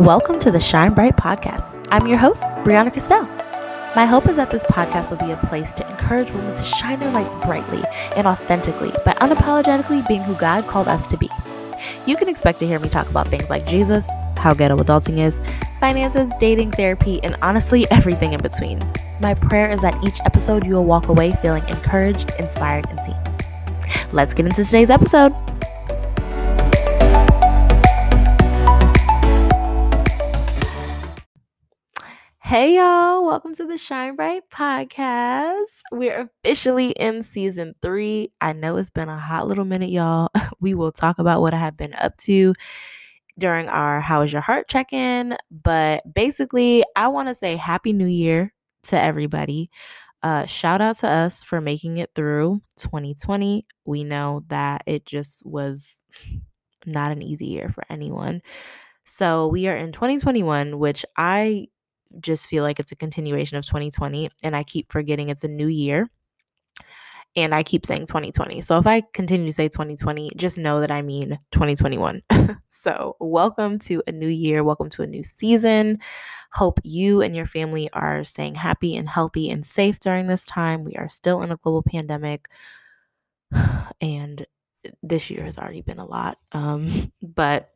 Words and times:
Welcome 0.00 0.38
to 0.38 0.50
the 0.50 0.58
Shine 0.58 0.94
Bright 0.94 1.18
Podcast. 1.18 1.86
I'm 1.90 2.06
your 2.06 2.16
host, 2.16 2.42
Brianna 2.64 2.90
Castell. 2.90 3.26
My 3.94 4.06
hope 4.06 4.30
is 4.30 4.36
that 4.36 4.50
this 4.50 4.64
podcast 4.64 5.10
will 5.10 5.18
be 5.18 5.30
a 5.30 5.36
place 5.36 5.74
to 5.74 5.86
encourage 5.90 6.30
women 6.30 6.54
to 6.54 6.64
shine 6.64 6.98
their 7.00 7.12
lights 7.12 7.36
brightly 7.36 7.82
and 8.16 8.26
authentically 8.26 8.92
by 9.04 9.12
unapologetically 9.20 10.08
being 10.08 10.22
who 10.22 10.34
God 10.36 10.66
called 10.66 10.88
us 10.88 11.06
to 11.08 11.18
be. 11.18 11.28
You 12.06 12.16
can 12.16 12.30
expect 12.30 12.60
to 12.60 12.66
hear 12.66 12.78
me 12.78 12.88
talk 12.88 13.10
about 13.10 13.28
things 13.28 13.50
like 13.50 13.66
Jesus, 13.66 14.08
how 14.38 14.54
ghetto 14.54 14.78
adulting 14.78 15.18
is, 15.18 15.38
finances, 15.80 16.32
dating, 16.40 16.70
therapy, 16.70 17.22
and 17.22 17.36
honestly, 17.42 17.86
everything 17.90 18.32
in 18.32 18.40
between. 18.40 18.82
My 19.20 19.34
prayer 19.34 19.68
is 19.68 19.82
that 19.82 20.02
each 20.02 20.18
episode 20.24 20.64
you 20.64 20.76
will 20.76 20.86
walk 20.86 21.08
away 21.08 21.36
feeling 21.42 21.68
encouraged, 21.68 22.32
inspired, 22.38 22.86
and 22.88 23.00
seen. 23.00 23.20
Let's 24.12 24.32
get 24.32 24.46
into 24.46 24.64
today's 24.64 24.88
episode. 24.88 25.34
Hey 32.50 32.74
y'all, 32.74 33.24
welcome 33.24 33.54
to 33.54 33.64
the 33.64 33.78
Shine 33.78 34.16
Bright 34.16 34.42
podcast. 34.50 35.82
We're 35.92 36.28
officially 36.42 36.90
in 36.90 37.22
season 37.22 37.76
three. 37.80 38.32
I 38.40 38.54
know 38.54 38.76
it's 38.76 38.90
been 38.90 39.08
a 39.08 39.16
hot 39.16 39.46
little 39.46 39.64
minute, 39.64 39.90
y'all. 39.90 40.30
We 40.60 40.74
will 40.74 40.90
talk 40.90 41.20
about 41.20 41.42
what 41.42 41.54
I 41.54 41.58
have 41.58 41.76
been 41.76 41.94
up 41.94 42.16
to 42.16 42.54
during 43.38 43.68
our 43.68 44.00
How 44.00 44.22
is 44.22 44.32
Your 44.32 44.42
Heart 44.42 44.66
check 44.68 44.92
in. 44.92 45.36
But 45.52 46.02
basically, 46.12 46.82
I 46.96 47.06
want 47.06 47.28
to 47.28 47.34
say 47.34 47.54
Happy 47.54 47.92
New 47.92 48.08
Year 48.08 48.52
to 48.86 49.00
everybody. 49.00 49.70
Uh, 50.20 50.44
shout 50.46 50.80
out 50.80 50.96
to 50.96 51.08
us 51.08 51.44
for 51.44 51.60
making 51.60 51.98
it 51.98 52.10
through 52.16 52.62
2020. 52.78 53.64
We 53.84 54.02
know 54.02 54.42
that 54.48 54.82
it 54.86 55.06
just 55.06 55.46
was 55.46 56.02
not 56.84 57.12
an 57.12 57.22
easy 57.22 57.46
year 57.46 57.68
for 57.68 57.84
anyone. 57.88 58.42
So 59.04 59.46
we 59.46 59.68
are 59.68 59.76
in 59.76 59.92
2021, 59.92 60.80
which 60.80 61.06
I 61.16 61.68
just 62.20 62.48
feel 62.48 62.62
like 62.62 62.80
it's 62.80 62.92
a 62.92 62.96
continuation 62.96 63.56
of 63.56 63.64
2020 63.64 64.30
and 64.42 64.56
I 64.56 64.64
keep 64.64 64.90
forgetting 64.90 65.28
it's 65.28 65.44
a 65.44 65.48
new 65.48 65.68
year. 65.68 66.10
And 67.36 67.54
I 67.54 67.62
keep 67.62 67.86
saying 67.86 68.06
2020. 68.06 68.60
So 68.62 68.76
if 68.78 68.88
I 68.88 69.02
continue 69.12 69.46
to 69.46 69.52
say 69.52 69.68
2020, 69.68 70.32
just 70.34 70.58
know 70.58 70.80
that 70.80 70.90
I 70.90 71.00
mean 71.00 71.38
2021. 71.52 72.22
so, 72.70 73.16
welcome 73.20 73.78
to 73.80 74.02
a 74.08 74.12
new 74.12 74.26
year. 74.26 74.64
Welcome 74.64 74.90
to 74.90 75.02
a 75.02 75.06
new 75.06 75.22
season. 75.22 76.00
Hope 76.52 76.80
you 76.82 77.22
and 77.22 77.36
your 77.36 77.46
family 77.46 77.88
are 77.92 78.24
staying 78.24 78.56
happy 78.56 78.96
and 78.96 79.08
healthy 79.08 79.48
and 79.48 79.64
safe 79.64 80.00
during 80.00 80.26
this 80.26 80.44
time. 80.44 80.82
We 80.82 80.96
are 80.96 81.08
still 81.08 81.42
in 81.42 81.52
a 81.52 81.56
global 81.56 81.84
pandemic. 81.84 82.48
And 84.00 84.46
this 85.02 85.28
year 85.28 85.44
has 85.44 85.58
already 85.58 85.82
been 85.82 85.98
a 85.98 86.06
lot. 86.06 86.38
Um, 86.52 87.12
but 87.22 87.70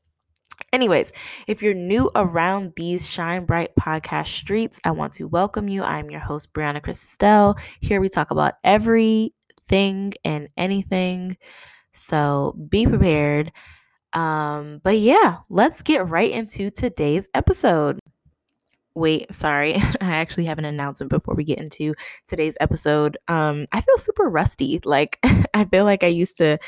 Anyways, 0.75 1.13
if 1.47 1.63
you're 1.63 1.73
new 1.73 2.11
around 2.17 2.73
these 2.75 3.09
Shine 3.09 3.45
Bright 3.45 3.71
podcast 3.79 4.27
streets, 4.27 4.81
I 4.83 4.91
want 4.91 5.13
to 5.13 5.29
welcome 5.29 5.69
you. 5.69 5.85
I'm 5.85 6.11
your 6.11 6.19
host, 6.19 6.53
Brianna 6.53 6.81
Christelle. 6.81 7.57
Here 7.79 8.01
we 8.01 8.09
talk 8.09 8.33
about 8.33 8.55
everything 8.65 10.15
and 10.25 10.49
anything. 10.57 11.37
So 11.93 12.57
be 12.69 12.89
prepared. 12.89 13.53
Um, 14.15 14.81
but 14.83 14.99
yeah, 14.99 15.37
let's 15.49 15.81
get 15.81 16.09
right 16.09 16.33
into 16.33 16.73
today's 16.73 17.29
episode. 17.35 18.01
Wait, 18.97 19.33
sorry. 19.33 19.75
I 20.01 20.15
actually 20.17 20.47
have 20.47 20.59
an 20.59 20.65
announcement 20.65 21.11
before 21.11 21.37
we 21.37 21.45
get 21.45 21.61
into 21.61 21.95
today's 22.27 22.57
episode. 22.59 23.17
Um, 23.29 23.67
I 23.71 23.81
feel 23.81 23.99
super 23.99 24.29
rusty. 24.29 24.81
Like 24.85 25.21
I 25.55 25.67
feel 25.67 25.85
like 25.85 26.03
I 26.03 26.09
used 26.09 26.39
to 26.39 26.59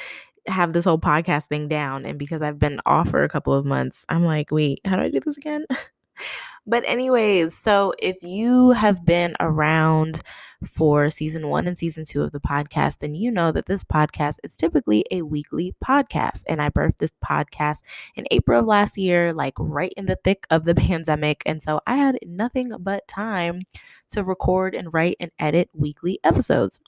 have 0.48 0.72
this 0.72 0.84
whole 0.84 0.98
podcast 0.98 1.46
thing 1.46 1.68
down. 1.68 2.04
And 2.04 2.18
because 2.18 2.42
I've 2.42 2.58
been 2.58 2.80
off 2.86 3.10
for 3.10 3.22
a 3.22 3.28
couple 3.28 3.52
of 3.52 3.64
months, 3.64 4.04
I'm 4.08 4.24
like, 4.24 4.50
wait, 4.50 4.80
how 4.84 4.96
do 4.96 5.02
I 5.02 5.10
do 5.10 5.20
this 5.20 5.36
again? 5.36 5.66
but, 6.66 6.84
anyways, 6.86 7.56
so 7.56 7.92
if 7.98 8.22
you 8.22 8.70
have 8.70 9.04
been 9.04 9.34
around 9.40 10.20
for 10.64 11.10
season 11.10 11.48
one 11.48 11.66
and 11.66 11.76
season 11.76 12.04
two 12.04 12.22
of 12.22 12.32
the 12.32 12.40
podcast, 12.40 12.98
then 12.98 13.14
you 13.14 13.30
know 13.30 13.52
that 13.52 13.66
this 13.66 13.84
podcast 13.84 14.36
is 14.42 14.56
typically 14.56 15.04
a 15.10 15.22
weekly 15.22 15.74
podcast. 15.84 16.42
And 16.46 16.62
I 16.62 16.70
birthed 16.70 16.98
this 16.98 17.12
podcast 17.24 17.78
in 18.14 18.26
April 18.30 18.60
of 18.60 18.66
last 18.66 18.96
year, 18.96 19.32
like 19.32 19.54
right 19.58 19.92
in 19.96 20.06
the 20.06 20.18
thick 20.24 20.46
of 20.50 20.64
the 20.64 20.74
pandemic. 20.76 21.42
And 21.46 21.62
so 21.62 21.80
I 21.86 21.96
had 21.96 22.18
nothing 22.24 22.72
but 22.80 23.06
time 23.08 23.62
to 24.10 24.24
record 24.24 24.74
and 24.74 24.92
write 24.92 25.16
and 25.20 25.30
edit 25.38 25.68
weekly 25.74 26.18
episodes. 26.24 26.78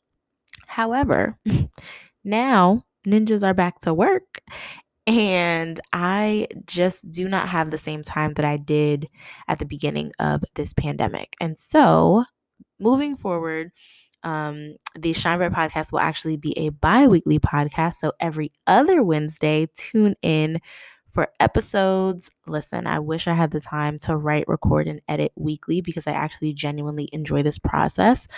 However, 0.67 1.39
now 2.25 2.85
ninjas 3.07 3.43
are 3.43 3.55
back 3.55 3.79
to 3.81 3.95
work. 3.95 4.41
And 5.07 5.81
I 5.93 6.49
just 6.67 7.11
do 7.11 7.29
not 7.29 7.49
have 7.49 7.71
the 7.71 7.79
same 7.79 8.03
time 8.03 8.35
that 8.35 8.45
I 8.45 8.59
did 8.59 9.09
at 9.49 9.59
the 9.59 9.65
beginning 9.65 10.13
of 10.19 10.45
this 10.55 10.75
pandemic. 10.75 11.35
And 11.41 11.59
so 11.59 12.25
moving 12.79 13.17
forward, 13.17 13.71
um, 14.23 14.77
the 14.99 15.15
Shine 15.15 15.39
Bright 15.39 15.53
podcast 15.53 15.93
will 15.93 16.01
actually 16.01 16.37
be 16.37 16.57
a 16.59 16.71
bi 16.71 17.07
weekly 17.07 17.39
podcast. 17.39 17.95
So 17.95 18.13
every 18.21 18.53
other 18.67 19.03
Wednesday, 19.03 19.69
tune 19.75 20.15
in 20.21 20.61
for 21.11 21.29
episodes. 21.41 22.31
Listen, 22.47 22.87
I 22.87 22.99
wish 22.99 23.27
I 23.27 23.35
had 23.35 23.51
the 23.51 23.61
time 23.61 23.99
to 24.01 24.17
write, 24.17 24.47
record, 24.49 24.89
and 24.89 25.01
edit 25.09 25.33
weekly 25.37 25.81
because 25.81 26.07
I 26.07 26.13
actually 26.13 26.53
genuinely 26.53 27.09
enjoy 27.13 27.43
this 27.43 27.59
process. 27.59 28.29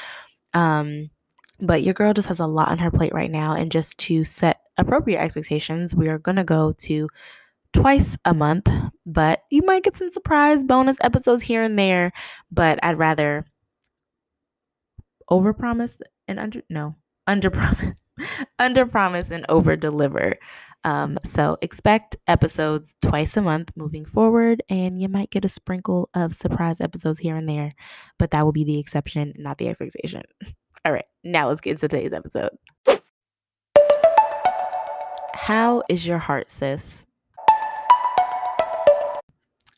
Um, 0.55 1.11
but 1.61 1.83
your 1.83 1.95
girl 1.95 2.13
just 2.13 2.29
has 2.29 2.41
a 2.41 2.47
lot 2.47 2.71
on 2.71 2.79
her 2.79 2.91
plate 2.91 3.15
right 3.15 3.31
now. 3.31 3.55
And 3.55 3.71
just 3.71 3.99
to 4.01 4.25
set 4.25 4.61
appropriate 4.77 5.21
expectations, 5.21 5.95
we 5.95 6.09
are 6.09 6.19
going 6.19 6.37
to 6.37 6.45
go 6.45 6.73
to 6.73 7.09
twice 7.73 8.17
a 8.25 8.35
month, 8.35 8.69
but 9.07 9.45
you 9.51 9.63
might 9.63 9.85
get 9.85 9.97
some 9.97 10.11
surprise 10.11 10.65
bonus 10.65 10.97
episodes 11.03 11.43
here 11.43 11.63
and 11.63 11.79
there. 11.79 12.13
But 12.51 12.79
I'd 12.83 12.99
rather 12.99 13.47
over 15.29 15.53
promise 15.53 16.01
and 16.27 16.41
under, 16.41 16.63
no, 16.69 16.97
under 17.27 17.51
promise, 17.51 17.99
under 18.59 18.87
promise 18.87 19.31
and 19.31 19.47
over 19.49 19.77
deliver. 19.77 20.37
Um, 20.83 21.19
so 21.25 21.59
expect 21.61 22.17
episodes 22.27 22.95
twice 23.03 23.37
a 23.37 23.43
month 23.43 23.71
moving 23.77 24.07
forward, 24.07 24.63
and 24.71 24.99
you 25.01 25.09
might 25.09 25.31
get 25.31 25.45
a 25.45 25.49
sprinkle 25.49 26.09
of 26.15 26.35
surprise 26.35 26.81
episodes 26.81 27.19
here 27.19 27.37
and 27.37 27.49
there, 27.49 27.75
but 28.19 28.31
that 28.31 28.45
will 28.45 28.53
be 28.53 28.65
the 28.65 28.79
exception, 28.79 29.35
not 29.37 29.59
the 29.59 29.69
expectation. 29.69 30.23
All 30.87 30.93
right, 30.93 31.05
now 31.23 31.49
let's 31.49 31.61
get 31.61 31.73
into 31.73 31.89
today's 31.89 32.15
episode. 32.15 32.51
How 35.35 35.83
is 35.91 36.07
your 36.07 36.17
heart, 36.17 36.51
sis? 36.51 37.05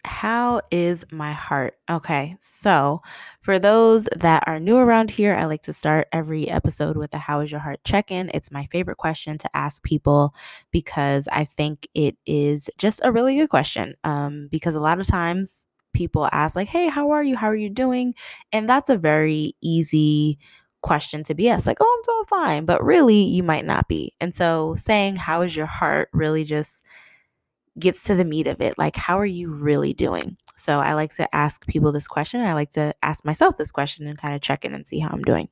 How 0.04 0.60
is 0.70 1.04
my 1.10 1.32
heart? 1.32 1.74
Okay, 1.90 2.36
so 2.40 3.02
for 3.40 3.58
those 3.58 4.08
that 4.14 4.44
are 4.46 4.60
new 4.60 4.76
around 4.76 5.10
here, 5.10 5.34
I 5.34 5.46
like 5.46 5.62
to 5.62 5.72
start 5.72 6.06
every 6.12 6.48
episode 6.48 6.96
with 6.96 7.12
a 7.14 7.18
How 7.18 7.40
is 7.40 7.50
your 7.50 7.58
heart 7.58 7.80
check 7.84 8.12
in. 8.12 8.30
It's 8.32 8.52
my 8.52 8.66
favorite 8.66 8.98
question 8.98 9.38
to 9.38 9.50
ask 9.56 9.82
people 9.82 10.36
because 10.70 11.26
I 11.32 11.44
think 11.44 11.88
it 11.94 12.16
is 12.26 12.70
just 12.78 13.00
a 13.02 13.10
really 13.10 13.34
good 13.34 13.50
question. 13.50 13.96
Um, 14.04 14.46
because 14.52 14.76
a 14.76 14.80
lot 14.80 15.00
of 15.00 15.08
times 15.08 15.66
people 15.92 16.28
ask, 16.30 16.54
like, 16.54 16.68
hey, 16.68 16.88
how 16.88 17.10
are 17.10 17.24
you? 17.24 17.36
How 17.36 17.48
are 17.48 17.56
you 17.56 17.70
doing? 17.70 18.14
And 18.52 18.68
that's 18.68 18.88
a 18.88 18.96
very 18.96 19.56
easy 19.60 20.38
question 20.82 21.24
to 21.24 21.34
be 21.34 21.48
asked 21.48 21.66
like 21.66 21.78
oh 21.80 21.96
i'm 21.96 22.14
doing 22.14 22.24
fine 22.26 22.64
but 22.64 22.84
really 22.84 23.22
you 23.22 23.42
might 23.42 23.64
not 23.64 23.88
be. 23.88 24.12
And 24.20 24.34
so 24.34 24.74
saying 24.76 25.16
how 25.16 25.42
is 25.42 25.54
your 25.56 25.66
heart? 25.66 26.08
really 26.12 26.44
just 26.44 26.84
gets 27.78 28.04
to 28.04 28.14
the 28.14 28.24
meat 28.24 28.46
of 28.46 28.60
it 28.60 28.76
like 28.76 28.96
how 28.96 29.18
are 29.18 29.24
you 29.24 29.50
really 29.50 29.94
doing? 29.94 30.36
So 30.56 30.80
i 30.80 30.94
like 30.94 31.14
to 31.16 31.34
ask 31.34 31.66
people 31.66 31.92
this 31.92 32.08
question 32.08 32.40
i 32.40 32.54
like 32.54 32.70
to 32.72 32.94
ask 33.02 33.24
myself 33.24 33.56
this 33.56 33.70
question 33.70 34.06
and 34.06 34.18
kind 34.18 34.34
of 34.34 34.42
check 34.42 34.64
in 34.64 34.74
and 34.74 34.86
see 34.86 34.98
how 34.98 35.10
i'm 35.10 35.22
doing. 35.22 35.48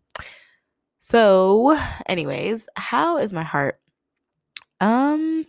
So 0.98 1.78
anyways 2.06 2.68
how 2.76 3.18
is 3.18 3.32
my 3.32 3.44
heart? 3.44 3.80
Um 4.80 5.46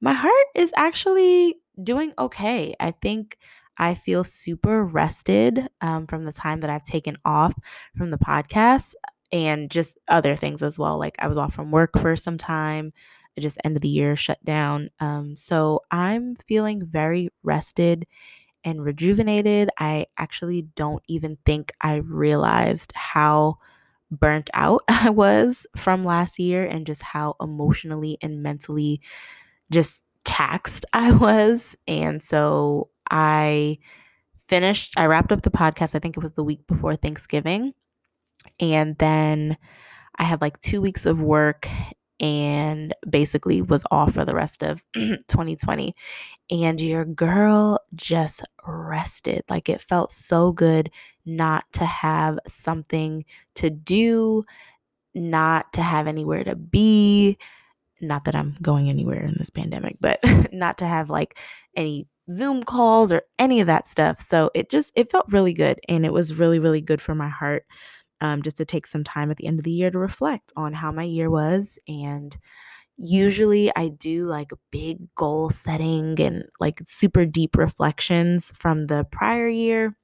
my 0.00 0.12
heart 0.12 0.46
is 0.54 0.72
actually 0.76 1.56
doing 1.82 2.12
okay. 2.18 2.74
I 2.78 2.90
think 2.90 3.38
I 3.78 3.94
feel 3.94 4.24
super 4.24 4.84
rested 4.84 5.68
um, 5.80 6.06
from 6.06 6.24
the 6.24 6.32
time 6.32 6.60
that 6.60 6.70
I've 6.70 6.84
taken 6.84 7.16
off 7.24 7.54
from 7.96 8.10
the 8.10 8.18
podcast 8.18 8.94
and 9.32 9.70
just 9.70 9.98
other 10.08 10.36
things 10.36 10.62
as 10.62 10.78
well. 10.78 10.98
Like 10.98 11.16
I 11.18 11.28
was 11.28 11.38
off 11.38 11.54
from 11.54 11.70
work 11.70 11.98
for 11.98 12.16
some 12.16 12.38
time, 12.38 12.92
just 13.38 13.58
end 13.64 13.76
of 13.76 13.82
the 13.82 13.88
year 13.88 14.16
shut 14.16 14.42
down. 14.44 14.90
Um, 15.00 15.36
so 15.36 15.80
I'm 15.90 16.36
feeling 16.46 16.86
very 16.86 17.30
rested 17.42 18.06
and 18.64 18.84
rejuvenated. 18.84 19.70
I 19.78 20.06
actually 20.18 20.62
don't 20.76 21.02
even 21.08 21.38
think 21.46 21.72
I 21.80 21.96
realized 21.96 22.92
how 22.94 23.58
burnt 24.10 24.50
out 24.54 24.82
I 24.88 25.10
was 25.10 25.66
from 25.76 26.04
last 26.04 26.38
year 26.38 26.64
and 26.66 26.86
just 26.86 27.02
how 27.02 27.36
emotionally 27.40 28.18
and 28.22 28.42
mentally 28.42 29.00
just 29.70 30.04
taxed 30.24 30.86
I 30.92 31.12
was. 31.12 31.76
And 31.86 32.22
so 32.22 32.88
I 33.10 33.78
finished, 34.48 34.94
I 34.96 35.06
wrapped 35.06 35.32
up 35.32 35.42
the 35.42 35.50
podcast, 35.50 35.94
I 35.94 35.98
think 35.98 36.16
it 36.16 36.22
was 36.22 36.34
the 36.34 36.44
week 36.44 36.66
before 36.66 36.96
Thanksgiving. 36.96 37.72
And 38.60 38.96
then 38.98 39.56
I 40.16 40.24
had 40.24 40.40
like 40.40 40.60
two 40.60 40.80
weeks 40.80 41.06
of 41.06 41.20
work 41.20 41.68
and 42.20 42.94
basically 43.08 43.60
was 43.62 43.84
off 43.90 44.14
for 44.14 44.24
the 44.24 44.34
rest 44.34 44.62
of 44.62 44.84
2020. 44.94 45.94
and 46.50 46.80
your 46.80 47.04
girl 47.04 47.80
just 47.94 48.42
rested. 48.66 49.42
Like 49.50 49.68
it 49.68 49.80
felt 49.80 50.12
so 50.12 50.52
good 50.52 50.90
not 51.26 51.64
to 51.72 51.84
have 51.84 52.38
something 52.46 53.24
to 53.56 53.70
do, 53.70 54.44
not 55.14 55.72
to 55.74 55.82
have 55.82 56.06
anywhere 56.06 56.44
to 56.44 56.56
be. 56.56 57.38
Not 58.00 58.24
that 58.24 58.34
I'm 58.34 58.56
going 58.60 58.88
anywhere 58.90 59.22
in 59.24 59.36
this 59.38 59.50
pandemic, 59.50 59.96
but 60.00 60.20
not 60.52 60.78
to 60.78 60.86
have 60.86 61.10
like 61.10 61.38
any 61.76 62.06
Zoom 62.30 62.62
calls 62.62 63.12
or 63.12 63.22
any 63.38 63.60
of 63.60 63.66
that 63.66 63.86
stuff. 63.86 64.20
So 64.20 64.50
it 64.54 64.70
just 64.70 64.92
it 64.96 65.10
felt 65.10 65.32
really 65.32 65.54
good 65.54 65.80
and 65.88 66.04
it 66.06 66.12
was 66.12 66.34
really 66.34 66.58
really 66.58 66.80
good 66.80 67.00
for 67.00 67.14
my 67.14 67.28
heart 67.28 67.64
um, 68.20 68.42
just 68.42 68.56
to 68.58 68.64
take 68.64 68.86
some 68.86 69.04
time 69.04 69.30
at 69.30 69.36
the 69.36 69.46
end 69.46 69.58
of 69.58 69.64
the 69.64 69.70
year 69.70 69.90
to 69.90 69.98
reflect 69.98 70.52
on 70.56 70.72
how 70.72 70.90
my 70.90 71.02
year 71.04 71.30
was 71.30 71.78
and 71.88 72.36
usually 72.96 73.74
I 73.74 73.88
do 73.88 74.26
like 74.26 74.50
big 74.70 75.14
goal 75.14 75.50
setting 75.50 76.20
and 76.20 76.44
like 76.60 76.80
super 76.84 77.26
deep 77.26 77.56
reflections 77.56 78.52
from 78.56 78.86
the 78.86 79.04
prior 79.10 79.48
year. 79.48 79.96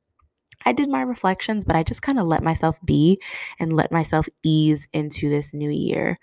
I 0.67 0.73
did 0.73 0.89
my 0.89 1.01
reflections, 1.03 1.65
but 1.65 1.77
I 1.77 1.83
just 1.83 2.03
kind 2.03 2.19
of 2.19 2.27
let 2.27 2.43
myself 2.43 2.77
be 2.85 3.19
and 3.59 3.73
let 3.73 3.93
myself 3.93 4.29
ease 4.43 4.89
into 4.93 5.31
this 5.31 5.55
new 5.55 5.71
year, 5.71 6.19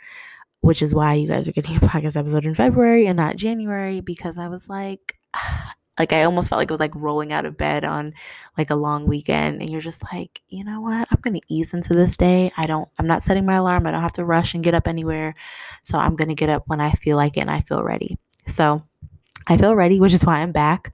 which 0.62 0.82
is 0.82 0.94
why 0.94 1.16
you 1.16 1.28
guys 1.28 1.48
are 1.48 1.54
getting 1.54 1.78
a 1.78 1.80
podcast 1.82 2.18
episode 2.18 2.46
in 2.46 2.54
February 2.54 3.08
and 3.08 3.18
not 3.18 3.38
January 3.38 4.02
because 4.02 4.38
I 4.38 4.48
was 4.48 4.70
like, 4.70 5.18
like 6.00 6.14
I 6.14 6.24
almost 6.24 6.50
felt 6.50 6.60
like 6.60 6.70
it 6.70 6.74
was 6.74 6.80
like 6.80 6.96
rolling 6.96 7.34
out 7.34 7.46
of 7.46 7.58
bed 7.58 7.84
on 7.84 8.14
like 8.58 8.70
a 8.70 8.76
long 8.76 9.08
weekend 9.08 9.62
and 9.62 9.70
you're 9.70 9.82
just 9.82 10.04
like, 10.12 10.42
you 10.50 10.64
know 10.64 10.82
what? 10.82 11.08
I'm 11.12 11.20
going 11.22 11.40
to 11.40 11.48
ease 11.48 11.74
into 11.74 11.94
this 11.94 12.18
day. 12.18 12.52
I 12.58 12.68
don't 12.68 12.88
I'm 13.00 13.08
not 13.08 13.24
setting 13.24 13.46
my 13.46 13.56
alarm. 13.56 13.88
I 13.88 13.92
don't 13.92 14.02
have 14.02 14.14
to 14.14 14.26
rush 14.26 14.54
and 14.54 14.64
get 14.64 14.74
up 14.74 14.88
anywhere. 14.88 15.34
So 15.84 15.98
I'm 15.98 16.16
going 16.16 16.30
to 16.30 16.36
get 16.36 16.50
up 16.50 16.64
when 16.68 16.82
I 16.82 16.92
feel 16.92 17.18
like 17.18 17.38
it 17.38 17.42
and 17.42 17.52
I 17.52 17.62
feel 17.62 17.84
ready. 17.84 18.18
So 18.48 18.84
I 19.48 19.58
feel 19.58 19.76
ready, 19.76 20.00
which 20.00 20.14
is 20.14 20.26
why 20.26 20.40
I'm 20.40 20.52
back. 20.52 20.94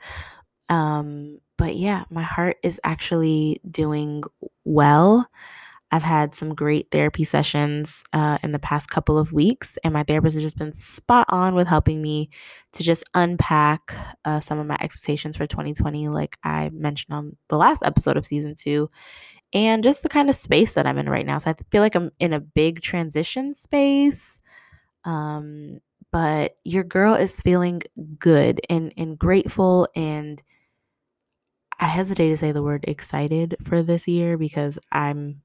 Um 0.69 1.39
but 1.57 1.75
yeah, 1.75 2.03
my 2.09 2.23
heart 2.23 2.57
is 2.63 2.79
actually 2.83 3.61
doing 3.69 4.23
well. 4.65 5.27
I've 5.93 6.01
had 6.01 6.33
some 6.33 6.55
great 6.55 6.89
therapy 6.89 7.23
sessions 7.23 8.03
uh, 8.13 8.39
in 8.41 8.51
the 8.51 8.57
past 8.57 8.89
couple 8.89 9.15
of 9.15 9.31
weeks, 9.31 9.77
and 9.83 9.93
my 9.93 10.01
therapist 10.01 10.33
has 10.33 10.41
just 10.41 10.57
been 10.57 10.73
spot 10.73 11.27
on 11.29 11.53
with 11.53 11.67
helping 11.67 12.01
me 12.01 12.31
to 12.71 12.81
just 12.81 13.03
unpack 13.13 13.95
uh, 14.25 14.39
some 14.39 14.59
of 14.59 14.65
my 14.65 14.75
expectations 14.81 15.37
for 15.37 15.45
2020, 15.45 16.07
like 16.07 16.39
I 16.43 16.71
mentioned 16.73 17.13
on 17.13 17.37
the 17.47 17.57
last 17.57 17.83
episode 17.83 18.17
of 18.17 18.25
season 18.25 18.55
two, 18.55 18.89
and 19.53 19.83
just 19.83 20.01
the 20.01 20.09
kind 20.09 20.31
of 20.31 20.35
space 20.35 20.73
that 20.73 20.87
I'm 20.87 20.97
in 20.97 21.07
right 21.07 21.27
now. 21.27 21.37
So 21.37 21.51
I 21.51 21.55
feel 21.69 21.83
like 21.83 21.93
I'm 21.93 22.09
in 22.19 22.33
a 22.33 22.39
big 22.39 22.81
transition 22.81 23.53
space. 23.53 24.39
Um, 25.05 25.77
but 26.11 26.55
your 26.63 26.83
girl 26.83 27.13
is 27.13 27.39
feeling 27.39 27.83
good 28.17 28.61
and, 28.67 28.93
and 28.97 29.19
grateful 29.19 29.87
and 29.95 30.41
I 31.79 31.85
hesitate 31.85 32.29
to 32.29 32.37
say 32.37 32.51
the 32.51 32.63
word 32.63 32.85
excited 32.87 33.57
for 33.63 33.83
this 33.83 34.07
year 34.07 34.37
because 34.37 34.79
I'm 34.91 35.42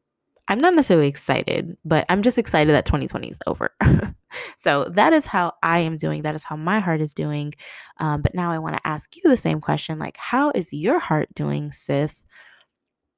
I'm 0.48 0.58
not 0.58 0.74
necessarily 0.74 1.08
excited, 1.08 1.76
but 1.84 2.06
I'm 2.08 2.22
just 2.22 2.38
excited 2.38 2.72
that 2.74 2.86
2020 2.86 3.28
is 3.28 3.38
over. 3.46 3.70
so 4.56 4.84
that 4.94 5.12
is 5.12 5.26
how 5.26 5.52
I 5.62 5.80
am 5.80 5.96
doing. 5.96 6.22
That 6.22 6.34
is 6.34 6.42
how 6.42 6.56
my 6.56 6.80
heart 6.80 7.02
is 7.02 7.12
doing. 7.12 7.52
Um, 7.98 8.22
but 8.22 8.34
now 8.34 8.50
I 8.50 8.58
want 8.58 8.74
to 8.76 8.86
ask 8.86 9.14
you 9.14 9.22
the 9.24 9.36
same 9.36 9.60
question 9.60 9.98
like, 9.98 10.16
how 10.16 10.50
is 10.54 10.72
your 10.72 10.98
heart 10.98 11.28
doing, 11.34 11.70
sis? 11.72 12.24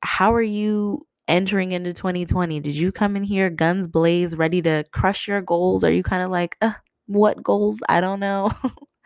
How 0.02 0.34
are 0.34 0.42
you 0.42 1.06
entering 1.28 1.70
into 1.70 1.92
2020? 1.92 2.58
Did 2.58 2.74
you 2.74 2.90
come 2.90 3.14
in 3.14 3.22
here 3.22 3.48
guns 3.48 3.86
blaze, 3.86 4.36
ready 4.36 4.60
to 4.62 4.84
crush 4.92 5.28
your 5.28 5.40
goals? 5.40 5.84
Are 5.84 5.92
you 5.92 6.02
kind 6.02 6.22
of 6.22 6.30
like, 6.32 6.56
uh, 6.60 6.72
what 7.06 7.40
goals? 7.42 7.78
I 7.88 8.00
don't 8.00 8.18
know. 8.18 8.50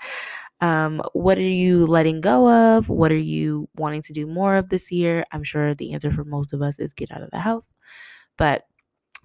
um, 0.62 1.02
what 1.12 1.36
are 1.36 1.42
you 1.42 1.84
letting 1.86 2.22
go 2.22 2.76
of? 2.78 2.88
What 2.88 3.12
are 3.12 3.16
you 3.16 3.68
wanting 3.76 4.00
to 4.02 4.14
do 4.14 4.26
more 4.26 4.56
of 4.56 4.70
this 4.70 4.90
year? 4.90 5.24
I'm 5.30 5.44
sure 5.44 5.74
the 5.74 5.92
answer 5.92 6.10
for 6.10 6.24
most 6.24 6.54
of 6.54 6.62
us 6.62 6.78
is 6.78 6.94
get 6.94 7.12
out 7.12 7.20
of 7.20 7.30
the 7.30 7.38
house. 7.40 7.68
But, 8.36 8.64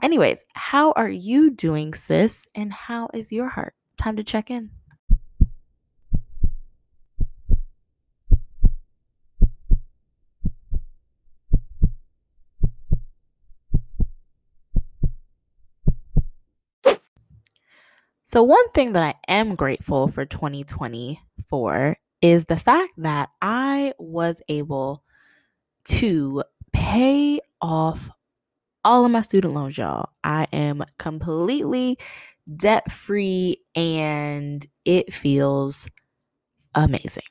anyways, 0.02 0.46
how 0.54 0.92
are 0.94 1.10
you 1.10 1.52
doing, 1.52 1.94
sis? 1.94 2.48
And 2.56 2.72
how 2.72 3.10
is 3.14 3.32
your 3.32 3.50
heart? 3.50 3.74
Time 3.98 4.16
to 4.16 4.24
check 4.24 4.50
in. 4.52 4.72
So, 18.30 18.44
one 18.44 18.70
thing 18.74 18.94
that 18.94 19.02
I 19.02 19.16
am 19.28 19.56
grateful 19.56 20.08
for 20.08 20.24
2020 20.24 21.20
for 21.50 21.98
is 22.22 22.46
the 22.46 22.60
fact 22.60 22.94
that 22.98 23.30
I 23.42 23.94
was 23.98 24.40
able 24.48 25.04
to 25.86 26.44
pay 26.72 27.40
off 27.60 28.08
all 28.84 29.06
of 29.06 29.12
my 29.12 29.22
student 29.22 29.54
loans, 29.54 29.78
y'all. 29.78 30.10
I 30.24 30.48
am 30.54 30.84
completely 30.98 31.98
debt 32.58 32.92
free 32.92 33.58
and 33.76 34.66
it 34.86 35.14
feels 35.14 35.88
amazing. 36.76 37.24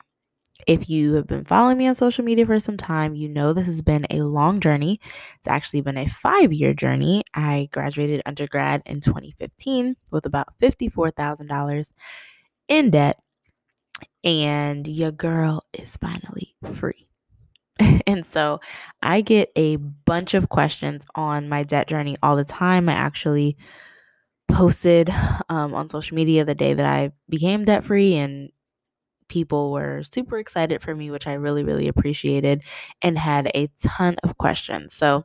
If 0.67 0.89
you 0.89 1.15
have 1.15 1.27
been 1.27 1.45
following 1.45 1.77
me 1.77 1.87
on 1.87 1.95
social 1.95 2.23
media 2.23 2.45
for 2.45 2.59
some 2.59 2.77
time, 2.77 3.15
you 3.15 3.29
know 3.29 3.53
this 3.53 3.65
has 3.65 3.81
been 3.81 4.05
a 4.11 4.21
long 4.23 4.59
journey. 4.59 4.99
It's 5.37 5.47
actually 5.47 5.81
been 5.81 5.97
a 5.97 6.07
five 6.07 6.53
year 6.53 6.73
journey. 6.73 7.23
I 7.33 7.69
graduated 7.71 8.21
undergrad 8.25 8.83
in 8.85 8.99
2015 9.01 9.95
with 10.11 10.25
about 10.25 10.49
$54,000 10.61 11.91
in 12.69 12.91
debt, 12.91 13.19
and 14.23 14.87
your 14.87 15.11
girl 15.11 15.65
is 15.73 15.97
finally 15.97 16.55
free. 16.73 17.08
and 18.07 18.25
so 18.25 18.59
I 19.01 19.21
get 19.21 19.51
a 19.55 19.77
bunch 19.77 20.33
of 20.33 20.49
questions 20.49 21.05
on 21.15 21.49
my 21.49 21.63
debt 21.63 21.87
journey 21.87 22.17
all 22.23 22.35
the 22.35 22.45
time. 22.45 22.89
I 22.89 22.93
actually 22.93 23.57
posted 24.49 25.09
um, 25.49 25.73
on 25.73 25.87
social 25.87 26.15
media 26.15 26.45
the 26.45 26.55
day 26.55 26.73
that 26.73 26.85
I 26.85 27.11
became 27.29 27.65
debt 27.65 27.83
free, 27.83 28.15
and 28.15 28.49
people 29.29 29.71
were 29.71 30.03
super 30.03 30.39
excited 30.39 30.81
for 30.81 30.95
me, 30.95 31.11
which 31.11 31.27
I 31.27 31.33
really, 31.33 31.63
really 31.63 31.87
appreciated, 31.87 32.63
and 33.01 33.17
had 33.17 33.51
a 33.55 33.69
ton 33.79 34.17
of 34.23 34.37
questions. 34.37 34.95
So, 34.95 35.23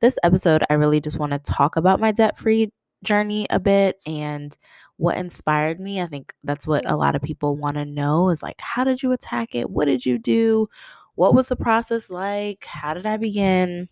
this 0.00 0.18
episode, 0.22 0.64
I 0.70 0.74
really 0.74 1.00
just 1.00 1.18
want 1.18 1.32
to 1.32 1.38
talk 1.40 1.76
about 1.76 2.00
my 2.00 2.12
debt 2.12 2.38
free 2.38 2.70
journey 3.04 3.46
a 3.50 3.60
bit 3.60 3.98
and 4.06 4.56
what 4.98 5.18
inspired 5.18 5.80
me. 5.80 6.00
I 6.02 6.06
think 6.06 6.34
that's 6.44 6.66
what 6.66 6.88
a 6.90 6.96
lot 6.96 7.14
of 7.16 7.22
people 7.22 7.56
want 7.56 7.76
to 7.76 7.84
know 7.86 8.30
is 8.30 8.42
like, 8.42 8.60
how 8.60 8.84
did 8.84 9.02
you 9.02 9.12
attack 9.12 9.54
it? 9.54 9.70
What 9.70 9.86
did 9.86 10.04
you 10.06 10.18
do? 10.18 10.68
What 11.16 11.34
was 11.34 11.48
the 11.48 11.56
process 11.56 12.10
like? 12.10 12.64
How 12.64 12.94
did 12.94 13.06
I 13.06 13.16
begin? 13.16 13.88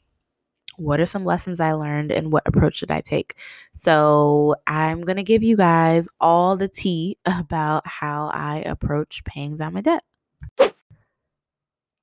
What 0.76 1.00
are 1.00 1.06
some 1.06 1.24
lessons 1.24 1.60
I 1.60 1.72
learned 1.72 2.12
and 2.12 2.32
what 2.32 2.46
approach 2.46 2.80
did 2.80 2.90
I 2.90 3.00
take? 3.00 3.36
So, 3.74 4.56
I'm 4.66 5.02
going 5.02 5.16
to 5.16 5.22
give 5.22 5.42
you 5.42 5.56
guys 5.56 6.08
all 6.20 6.56
the 6.56 6.68
tea 6.68 7.18
about 7.26 7.86
how 7.86 8.30
I 8.32 8.58
approach 8.66 9.24
paying 9.24 9.56
down 9.56 9.74
my 9.74 9.80
debt. 9.80 10.04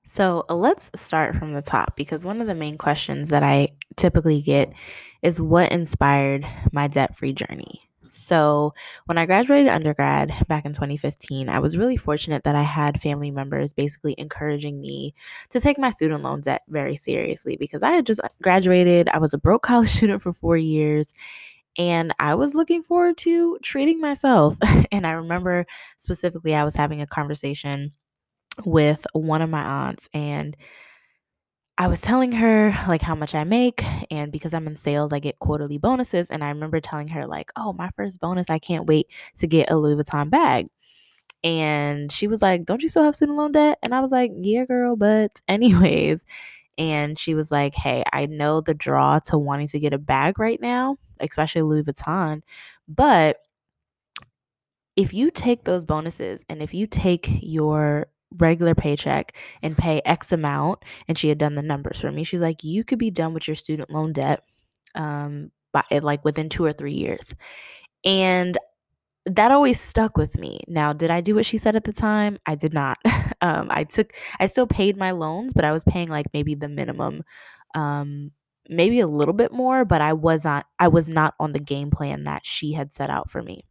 So, 0.05 0.45
let's 0.49 0.91
start 0.95 1.35
from 1.35 1.53
the 1.53 1.61
top 1.61 1.95
because 1.95 2.25
one 2.25 2.41
of 2.41 2.47
the 2.47 2.55
main 2.55 2.77
questions 2.77 3.29
that 3.29 3.43
I 3.43 3.69
typically 3.97 4.41
get 4.41 4.73
is 5.21 5.39
what 5.39 5.71
inspired 5.71 6.45
my 6.71 6.87
debt 6.87 7.17
free 7.17 7.33
journey? 7.33 7.90
So, 8.13 8.73
when 9.05 9.17
I 9.17 9.25
graduated 9.25 9.69
undergrad 9.69 10.33
back 10.47 10.65
in 10.65 10.73
2015, 10.73 11.47
I 11.49 11.59
was 11.59 11.77
really 11.77 11.97
fortunate 11.97 12.43
that 12.43 12.55
I 12.55 12.63
had 12.63 12.99
family 12.99 13.31
members 13.31 13.73
basically 13.73 14.15
encouraging 14.17 14.81
me 14.81 15.13
to 15.51 15.61
take 15.61 15.77
my 15.77 15.91
student 15.91 16.23
loan 16.23 16.41
debt 16.41 16.63
very 16.67 16.95
seriously 16.95 17.55
because 17.55 17.81
I 17.81 17.91
had 17.91 18.05
just 18.05 18.21
uh, 18.21 18.27
graduated. 18.41 19.07
I 19.09 19.19
was 19.19 19.33
a 19.33 19.37
broke 19.37 19.63
college 19.63 19.89
student 19.89 20.21
for 20.21 20.33
four 20.33 20.57
years 20.57 21.13
and 21.77 22.13
I 22.19 22.35
was 22.35 22.53
looking 22.53 22.83
forward 22.83 23.17
to 23.19 23.57
treating 23.61 24.01
myself. 24.01 24.57
and 24.91 25.07
I 25.07 25.11
remember 25.11 25.65
specifically, 25.97 26.53
I 26.55 26.63
was 26.63 26.75
having 26.75 27.01
a 27.01 27.07
conversation 27.07 27.93
with 28.65 29.05
one 29.13 29.41
of 29.41 29.49
my 29.49 29.61
aunts 29.61 30.09
and 30.13 30.55
I 31.77 31.87
was 31.87 32.01
telling 32.01 32.31
her 32.33 32.69
like 32.87 33.01
how 33.01 33.15
much 33.15 33.33
I 33.33 33.43
make 33.43 33.83
and 34.11 34.31
because 34.31 34.53
I'm 34.53 34.67
in 34.67 34.75
sales 34.75 35.11
I 35.13 35.19
get 35.19 35.39
quarterly 35.39 35.77
bonuses 35.77 36.29
and 36.29 36.43
I 36.43 36.49
remember 36.49 36.79
telling 36.79 37.07
her 37.09 37.25
like, 37.25 37.51
"Oh, 37.55 37.73
my 37.73 37.89
first 37.95 38.19
bonus, 38.19 38.49
I 38.49 38.59
can't 38.59 38.85
wait 38.85 39.07
to 39.37 39.47
get 39.47 39.71
a 39.71 39.75
Louis 39.77 40.01
Vuitton 40.03 40.29
bag." 40.29 40.67
And 41.43 42.11
she 42.11 42.27
was 42.27 42.41
like, 42.41 42.65
"Don't 42.65 42.81
you 42.83 42.89
still 42.89 43.03
have 43.05 43.15
student 43.17 43.37
loan 43.37 43.53
debt?" 43.53 43.79
And 43.83 43.95
I 43.95 44.01
was 44.01 44.11
like, 44.11 44.31
"Yeah, 44.37 44.65
girl, 44.65 44.95
but 44.97 45.41
anyways." 45.49 46.25
And 46.79 47.19
she 47.19 47.35
was 47.35 47.51
like, 47.51 47.75
"Hey, 47.75 48.03
I 48.13 48.27
know 48.27 48.61
the 48.61 48.73
draw 48.75 49.19
to 49.27 49.37
wanting 49.39 49.69
to 49.69 49.79
get 49.79 49.93
a 49.93 49.99
bag 49.99 50.39
right 50.39 50.61
now, 50.61 50.97
especially 51.21 51.63
Louis 51.63 51.83
Vuitton, 51.83 52.41
but 52.89 53.37
if 54.95 55.13
you 55.13 55.31
take 55.31 55.63
those 55.63 55.85
bonuses 55.85 56.43
and 56.49 56.61
if 56.61 56.73
you 56.73 56.85
take 56.85 57.29
your 57.41 58.07
regular 58.37 58.75
paycheck 58.75 59.35
and 59.61 59.77
pay 59.77 60.01
X 60.05 60.31
amount. 60.31 60.83
And 61.07 61.17
she 61.17 61.29
had 61.29 61.37
done 61.37 61.55
the 61.55 61.61
numbers 61.61 61.99
for 61.99 62.11
me. 62.11 62.23
She's 62.23 62.41
like, 62.41 62.63
you 62.63 62.83
could 62.83 62.99
be 62.99 63.11
done 63.11 63.33
with 63.33 63.47
your 63.47 63.55
student 63.55 63.89
loan 63.89 64.13
debt 64.13 64.43
um, 64.95 65.51
by 65.71 65.83
like 66.01 66.23
within 66.23 66.49
two 66.49 66.63
or 66.63 66.73
three 66.73 66.93
years. 66.93 67.33
And 68.03 68.57
that 69.25 69.51
always 69.51 69.79
stuck 69.79 70.17
with 70.17 70.37
me. 70.37 70.61
Now, 70.67 70.93
did 70.93 71.11
I 71.11 71.21
do 71.21 71.35
what 71.35 71.45
she 71.45 71.57
said 71.57 71.75
at 71.75 71.83
the 71.83 71.93
time? 71.93 72.39
I 72.45 72.55
did 72.55 72.73
not. 72.73 72.97
um, 73.41 73.67
I 73.69 73.83
took, 73.83 74.13
I 74.39 74.47
still 74.47 74.67
paid 74.67 74.97
my 74.97 75.11
loans, 75.11 75.53
but 75.53 75.65
I 75.65 75.71
was 75.71 75.83
paying 75.83 76.07
like 76.07 76.27
maybe 76.33 76.55
the 76.55 76.69
minimum, 76.69 77.23
um, 77.75 78.31
maybe 78.67 78.99
a 78.99 79.07
little 79.07 79.33
bit 79.33 79.51
more, 79.51 79.85
but 79.85 80.01
I 80.01 80.13
was 80.13 80.43
not, 80.43 80.65
I 80.79 80.87
was 80.87 81.07
not 81.07 81.35
on 81.39 81.51
the 81.51 81.59
game 81.59 81.91
plan 81.91 82.23
that 82.23 82.45
she 82.45 82.73
had 82.73 82.93
set 82.93 83.09
out 83.09 83.29
for 83.29 83.41
me. 83.41 83.65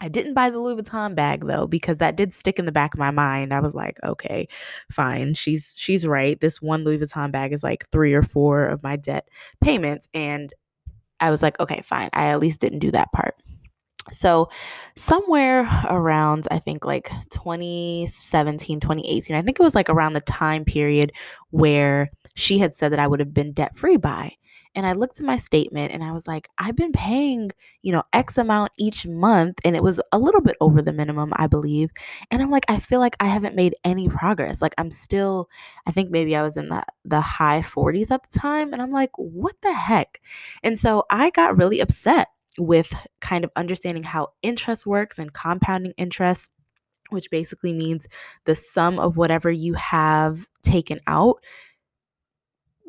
I 0.00 0.08
didn't 0.08 0.34
buy 0.34 0.50
the 0.50 0.58
Louis 0.58 0.82
Vuitton 0.82 1.14
bag 1.14 1.46
though 1.46 1.66
because 1.66 1.98
that 1.98 2.16
did 2.16 2.32
stick 2.32 2.58
in 2.58 2.64
the 2.64 2.72
back 2.72 2.94
of 2.94 3.00
my 3.00 3.10
mind. 3.10 3.52
I 3.52 3.60
was 3.60 3.74
like, 3.74 3.98
okay, 4.02 4.48
fine. 4.90 5.34
She's 5.34 5.74
she's 5.76 6.06
right. 6.06 6.40
This 6.40 6.62
one 6.62 6.84
Louis 6.84 6.98
Vuitton 6.98 7.30
bag 7.32 7.52
is 7.52 7.62
like 7.62 7.88
3 7.90 8.14
or 8.14 8.22
4 8.22 8.66
of 8.66 8.82
my 8.82 8.96
debt 8.96 9.28
payments 9.60 10.08
and 10.14 10.52
I 11.20 11.30
was 11.30 11.42
like, 11.42 11.60
okay, 11.60 11.82
fine. 11.82 12.08
I 12.12 12.28
at 12.28 12.40
least 12.40 12.60
didn't 12.60 12.78
do 12.78 12.90
that 12.92 13.12
part. 13.12 13.34
So, 14.12 14.48
somewhere 14.96 15.68
around, 15.88 16.48
I 16.50 16.58
think 16.58 16.84
like 16.84 17.10
2017, 17.30 18.80
2018, 18.80 19.36
I 19.36 19.42
think 19.42 19.60
it 19.60 19.62
was 19.62 19.74
like 19.74 19.90
around 19.90 20.14
the 20.14 20.20
time 20.22 20.64
period 20.64 21.12
where 21.50 22.10
she 22.34 22.58
had 22.58 22.74
said 22.74 22.92
that 22.92 22.98
I 22.98 23.06
would 23.06 23.20
have 23.20 23.34
been 23.34 23.52
debt 23.52 23.76
free 23.76 23.98
by. 23.98 24.32
And 24.74 24.86
I 24.86 24.92
looked 24.92 25.18
at 25.18 25.26
my 25.26 25.36
statement 25.36 25.92
and 25.92 26.04
I 26.04 26.12
was 26.12 26.28
like, 26.28 26.48
I've 26.58 26.76
been 26.76 26.92
paying, 26.92 27.50
you 27.82 27.92
know, 27.92 28.04
X 28.12 28.38
amount 28.38 28.70
each 28.78 29.06
month. 29.06 29.58
And 29.64 29.74
it 29.74 29.82
was 29.82 30.00
a 30.12 30.18
little 30.18 30.40
bit 30.40 30.56
over 30.60 30.80
the 30.80 30.92
minimum, 30.92 31.32
I 31.34 31.48
believe. 31.48 31.90
And 32.30 32.40
I'm 32.40 32.50
like, 32.50 32.64
I 32.68 32.78
feel 32.78 33.00
like 33.00 33.16
I 33.18 33.26
haven't 33.26 33.56
made 33.56 33.74
any 33.84 34.08
progress. 34.08 34.62
Like 34.62 34.74
I'm 34.78 34.90
still, 34.90 35.48
I 35.86 35.92
think 35.92 36.10
maybe 36.10 36.36
I 36.36 36.42
was 36.42 36.56
in 36.56 36.68
the, 36.68 36.84
the 37.04 37.20
high 37.20 37.60
40s 37.60 38.10
at 38.10 38.22
the 38.30 38.38
time. 38.38 38.72
And 38.72 38.80
I'm 38.80 38.92
like, 38.92 39.10
what 39.16 39.56
the 39.62 39.72
heck? 39.72 40.20
And 40.62 40.78
so 40.78 41.04
I 41.10 41.30
got 41.30 41.58
really 41.58 41.80
upset 41.80 42.28
with 42.58 42.94
kind 43.20 43.44
of 43.44 43.50
understanding 43.56 44.02
how 44.02 44.28
interest 44.42 44.86
works 44.86 45.18
and 45.18 45.32
compounding 45.32 45.94
interest, 45.96 46.52
which 47.10 47.30
basically 47.30 47.72
means 47.72 48.06
the 48.44 48.54
sum 48.54 48.98
of 48.98 49.16
whatever 49.16 49.50
you 49.50 49.74
have 49.74 50.46
taken 50.62 51.00
out 51.06 51.42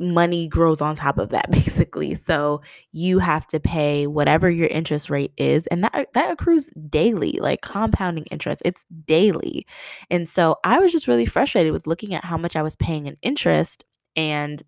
money 0.01 0.47
grows 0.47 0.81
on 0.81 0.95
top 0.95 1.17
of 1.17 1.29
that 1.29 1.49
basically. 1.51 2.15
So 2.15 2.61
you 2.91 3.19
have 3.19 3.47
to 3.47 3.59
pay 3.59 4.07
whatever 4.07 4.49
your 4.49 4.67
interest 4.67 5.09
rate 5.09 5.33
is 5.37 5.67
and 5.67 5.83
that 5.83 6.07
that 6.13 6.31
accrues 6.31 6.69
daily 6.89 7.37
like 7.39 7.61
compounding 7.61 8.25
interest. 8.25 8.61
It's 8.65 8.85
daily. 9.05 9.65
And 10.09 10.27
so 10.27 10.57
i 10.63 10.79
was 10.79 10.91
just 10.91 11.07
really 11.07 11.25
frustrated 11.25 11.73
with 11.73 11.87
looking 11.87 12.13
at 12.13 12.25
how 12.25 12.37
much 12.37 12.55
i 12.55 12.61
was 12.61 12.75
paying 12.75 13.05
in 13.05 13.17
interest 13.21 13.83
and 14.15 14.63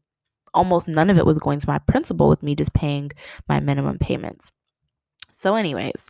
almost 0.53 0.87
none 0.87 1.09
of 1.09 1.17
it 1.17 1.25
was 1.25 1.39
going 1.39 1.59
to 1.59 1.69
my 1.69 1.79
principal 1.79 2.29
with 2.29 2.43
me 2.43 2.55
just 2.55 2.73
paying 2.73 3.11
my 3.47 3.59
minimum 3.59 3.97
payments. 3.97 4.51
So, 5.31 5.55
anyways, 5.55 6.07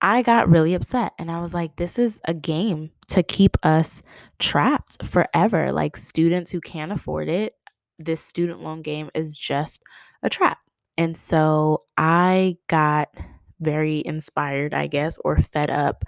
I 0.00 0.22
got 0.22 0.48
really 0.48 0.74
upset 0.74 1.12
and 1.18 1.30
I 1.30 1.40
was 1.40 1.52
like, 1.52 1.76
this 1.76 1.98
is 1.98 2.20
a 2.24 2.34
game 2.34 2.90
to 3.08 3.22
keep 3.22 3.56
us 3.62 4.02
trapped 4.38 5.04
forever. 5.04 5.72
Like, 5.72 5.96
students 5.96 6.50
who 6.50 6.60
can't 6.60 6.92
afford 6.92 7.28
it, 7.28 7.54
this 7.98 8.22
student 8.22 8.62
loan 8.62 8.82
game 8.82 9.10
is 9.14 9.36
just 9.36 9.82
a 10.22 10.30
trap. 10.30 10.58
And 10.96 11.16
so 11.16 11.82
I 11.96 12.56
got 12.66 13.08
very 13.60 14.02
inspired, 14.04 14.74
I 14.74 14.86
guess, 14.86 15.18
or 15.18 15.38
fed 15.38 15.70
up 15.70 16.04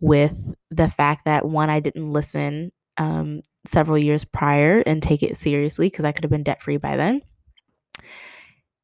with 0.00 0.54
the 0.70 0.88
fact 0.88 1.24
that 1.26 1.46
one, 1.46 1.70
I 1.70 1.80
didn't 1.80 2.12
listen 2.12 2.72
um, 2.98 3.42
several 3.66 3.98
years 3.98 4.24
prior 4.24 4.80
and 4.80 5.02
take 5.02 5.22
it 5.22 5.36
seriously 5.36 5.86
because 5.88 6.04
I 6.04 6.12
could 6.12 6.24
have 6.24 6.30
been 6.30 6.42
debt 6.42 6.62
free 6.62 6.76
by 6.76 6.96
then. 6.96 7.22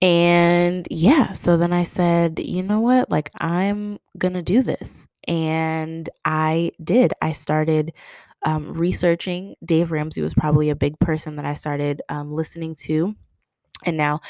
And 0.01 0.87
yeah, 0.91 1.33
so 1.33 1.57
then 1.57 1.73
I 1.73 1.83
said, 1.83 2.39
you 2.39 2.63
know 2.63 2.81
what? 2.81 3.11
Like, 3.11 3.31
I'm 3.41 3.99
going 4.17 4.35
to 4.35 4.43
do 4.43 4.63
this. 4.63 5.07
And 5.27 6.09
I 6.25 6.71
did. 6.83 7.13
I 7.21 7.33
started 7.33 7.93
um, 8.45 8.73
researching. 8.75 9.55
Dave 9.65 9.91
Ramsey 9.91 10.23
was 10.23 10.35
probably 10.35 10.71
a 10.71 10.77
big 10.77 10.99
person 10.99 11.37
that 11.37 11.45
I 11.45 11.55
started 11.55 12.03
um, 12.09 12.33
listening 12.33 12.75
to. 12.87 13.15
And 13.85 13.97
now 13.97 14.21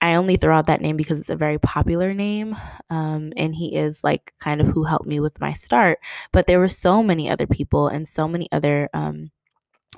I 0.00 0.14
only 0.14 0.36
throw 0.36 0.56
out 0.56 0.66
that 0.66 0.80
name 0.80 0.96
because 0.96 1.18
it's 1.18 1.30
a 1.30 1.36
very 1.36 1.58
popular 1.58 2.12
name. 2.12 2.56
Um, 2.90 3.32
and 3.36 3.54
he 3.54 3.74
is 3.74 4.04
like 4.04 4.34
kind 4.40 4.60
of 4.60 4.68
who 4.68 4.84
helped 4.84 5.06
me 5.06 5.20
with 5.20 5.40
my 5.40 5.52
start. 5.54 5.98
But 6.32 6.46
there 6.46 6.60
were 6.60 6.68
so 6.68 7.02
many 7.02 7.30
other 7.30 7.46
people 7.46 7.88
and 7.88 8.06
so 8.06 8.28
many 8.28 8.48
other 8.52 8.88
um, 8.92 9.30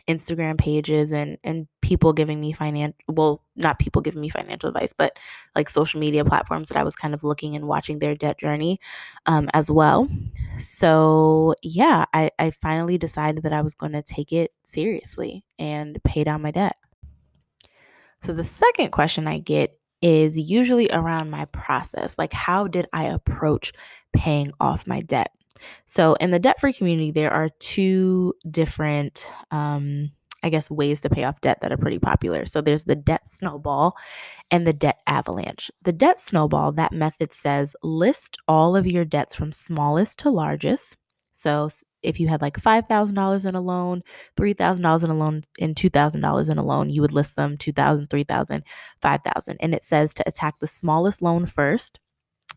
Instagram 0.07 0.59
pages 0.59 1.13
and 1.13 1.39
and 1.45 1.67
people 1.81 2.13
giving 2.13 2.41
me 2.41 2.53
financial 2.53 2.97
well 3.09 3.43
not 3.57 3.79
people 3.79 4.03
giving 4.03 4.21
me 4.21 4.29
financial 4.29 4.69
advice 4.69 4.93
but 4.97 5.19
like 5.57 5.69
social 5.69 5.99
media 6.01 6.25
platforms 6.25 6.69
that 6.69 6.77
I 6.77 6.85
was 6.85 6.95
kind 6.95 7.15
of 7.15 7.25
looking 7.25 7.57
and 7.57 7.67
watching 7.67 7.99
their 7.99 8.15
debt 8.15 8.39
journey 8.39 8.81
um, 9.27 9.49
as 9.55 9.71
well. 9.71 10.09
So 10.61 11.55
yeah 11.63 12.05
I, 12.15 12.31
I 12.39 12.51
finally 12.51 12.99
decided 12.99 13.43
that 13.43 13.53
I 13.53 13.63
was 13.63 13.75
going 13.75 13.93
to 13.93 14.03
take 14.03 14.33
it 14.33 14.53
seriously 14.63 15.45
and 15.59 16.03
pay 16.05 16.25
down 16.25 16.43
my 16.43 16.51
debt. 16.51 16.77
So 18.23 18.33
the 18.33 18.45
second 18.45 18.91
question 18.91 19.27
I 19.27 19.39
get 19.39 19.79
is 20.03 20.39
usually 20.39 20.89
around 20.91 21.31
my 21.31 21.45
process. 21.47 22.17
Like 22.19 22.33
how 22.33 22.69
did 22.69 22.87
I 22.93 23.05
approach 23.05 23.73
paying 24.13 24.49
off 24.61 24.87
my 24.87 25.01
debt 25.03 25.33
so, 25.87 26.15
in 26.15 26.31
the 26.31 26.39
debt 26.39 26.61
free 26.61 26.73
community, 26.73 27.11
there 27.11 27.31
are 27.31 27.51
two 27.59 28.35
different, 28.51 29.31
um, 29.51 30.13
I 30.43 30.51
guess, 30.51 30.71
ways 30.71 31.01
to 31.03 31.11
pay 31.11 31.25
off 31.25 31.41
debt 31.41 31.59
that 31.61 31.73
are 31.73 31.77
pretty 31.77 31.99
popular. 31.99 32.47
So, 32.47 32.61
there's 32.61 32.85
the 32.85 32.97
debt 32.97 33.29
snowball 33.29 33.97
and 34.51 34.67
the 34.67 34.73
debt 34.73 35.01
avalanche. 35.07 35.71
The 35.83 35.93
debt 35.93 36.21
snowball, 36.21 36.73
that 36.73 36.93
method 36.93 37.33
says 37.33 37.77
list 37.83 38.39
all 38.47 38.77
of 38.77 38.87
your 38.87 39.05
debts 39.05 39.35
from 39.35 39.53
smallest 39.53 40.19
to 40.21 40.31
largest. 40.31 40.97
So, 41.35 41.69
if 42.03 42.21
you 42.21 42.29
had 42.29 42.43
like 42.43 42.61
$5,000 42.61 43.47
in 43.47 43.55
a 43.55 43.61
loan, 43.61 44.03
$3,000 44.37 45.05
in 45.05 45.11
a 45.11 45.15
loan, 45.15 45.43
and 45.61 45.75
$2,000 45.75 46.51
in 46.51 46.59
a 46.59 46.65
loan, 46.65 46.91
you 46.91 47.01
would 47.03 47.13
list 47.13 47.37
them 47.37 47.57
2,000, 47.59 48.07
3,000, 48.07 48.65
5,000. 49.03 49.57
And 49.61 49.75
it 49.75 49.85
says 49.85 50.15
to 50.15 50.29
attack 50.29 50.61
the 50.61 50.69
smallest 50.69 51.23
loan 51.23 51.47
first 51.47 51.99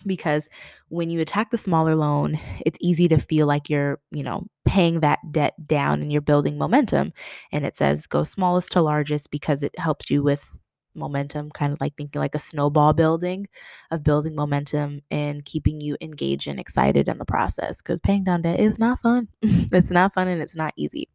because 0.05 0.49
when 0.89 1.09
you 1.09 1.19
attack 1.19 1.51
the 1.51 1.57
smaller 1.57 1.95
loan, 1.95 2.39
it's 2.65 2.77
easy 2.81 3.07
to 3.07 3.17
feel 3.17 3.47
like 3.47 3.69
you're, 3.69 3.99
you 4.11 4.23
know, 4.23 4.45
paying 4.65 4.99
that 5.01 5.19
debt 5.31 5.53
down 5.67 6.01
and 6.01 6.11
you're 6.11 6.21
building 6.21 6.57
momentum. 6.57 7.13
And 7.51 7.65
it 7.65 7.77
says 7.77 8.07
go 8.07 8.23
smallest 8.23 8.71
to 8.73 8.81
largest 8.81 9.31
because 9.31 9.63
it 9.63 9.77
helps 9.77 10.09
you 10.09 10.23
with 10.23 10.59
momentum, 10.95 11.49
kind 11.51 11.73
of 11.73 11.79
like 11.79 11.95
thinking 11.95 12.19
like 12.19 12.35
a 12.35 12.39
snowball 12.39 12.93
building 12.93 13.47
of 13.91 14.03
building 14.03 14.35
momentum 14.35 15.01
and 15.09 15.45
keeping 15.45 15.81
you 15.81 15.97
engaged 16.01 16.47
and 16.47 16.59
excited 16.59 17.07
in 17.07 17.17
the 17.17 17.25
process 17.25 17.81
because 17.81 17.99
paying 18.01 18.23
down 18.23 18.41
debt 18.41 18.59
is 18.59 18.79
not 18.79 18.99
fun. 18.99 19.27
it's 19.41 19.91
not 19.91 20.13
fun 20.13 20.27
and 20.27 20.41
it's 20.41 20.55
not 20.55 20.73
easy. 20.75 21.07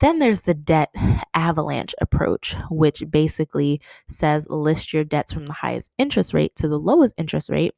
Then 0.00 0.18
there's 0.18 0.42
the 0.42 0.54
debt 0.54 0.94
avalanche 1.34 1.94
approach, 2.00 2.56
which 2.70 3.02
basically 3.10 3.80
says 4.08 4.46
list 4.48 4.92
your 4.94 5.04
debts 5.04 5.32
from 5.32 5.46
the 5.46 5.52
highest 5.52 5.90
interest 5.98 6.32
rate 6.32 6.56
to 6.56 6.68
the 6.68 6.78
lowest 6.78 7.14
interest 7.18 7.50
rate 7.50 7.74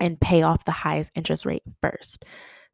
and 0.00 0.20
pay 0.20 0.42
off 0.42 0.64
the 0.64 0.72
highest 0.72 1.12
interest 1.14 1.46
rate 1.46 1.62
first. 1.80 2.24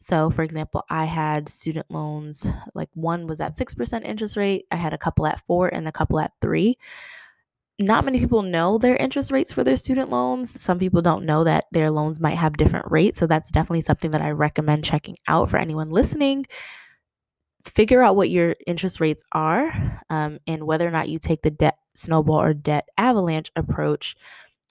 So, 0.03 0.31
for 0.31 0.43
example, 0.43 0.85
I 0.91 1.05
had 1.05 1.49
student 1.49 1.87
loans, 1.89 2.45
like 2.75 2.89
one 2.95 3.29
was 3.29 3.41
at 3.41 3.57
6% 3.57 4.05
interest 4.05 4.37
rate, 4.37 4.67
I 4.73 4.77
had 4.77 4.93
a 4.93 4.99
couple 4.99 5.27
at 5.27 5.47
4 5.47 5.69
and 5.69 5.87
a 5.87 5.93
couple 5.93 6.19
at 6.19 6.33
3. 6.41 6.77
Not 7.79 8.05
many 8.05 8.19
people 8.19 8.43
know 8.43 8.79
their 8.79 8.97
interest 8.97 9.31
rates 9.31 9.53
for 9.53 9.63
their 9.63 9.77
student 9.77 10.11
loans. 10.11 10.61
Some 10.61 10.79
people 10.79 11.03
don't 11.03 11.25
know 11.25 11.45
that 11.45 11.67
their 11.71 11.91
loans 11.91 12.21
might 12.21 12.37
have 12.37 12.57
different 12.57 12.91
rates, 12.91 13.19
so 13.19 13.27
that's 13.27 13.53
definitely 13.53 13.81
something 13.83 14.11
that 14.11 14.21
I 14.21 14.31
recommend 14.31 14.85
checking 14.85 15.17
out 15.29 15.51
for 15.51 15.57
anyone 15.57 15.91
listening. 15.91 16.47
Figure 17.65 18.03
out 18.03 18.17
what 18.17 18.29
your 18.29 18.57
interest 18.67 18.99
rates 18.99 19.23
are 19.31 20.03
um, 20.11 20.41
and 20.49 20.65
whether 20.65 20.87
or 20.87 20.91
not 20.91 21.09
you 21.09 21.21
take 21.21 21.43
the 21.43 21.51
debt 21.51 21.79
snowball 21.95 22.41
or 22.43 22.55
debt 22.55 22.89
avalanche 22.99 23.53
approach 23.55 24.17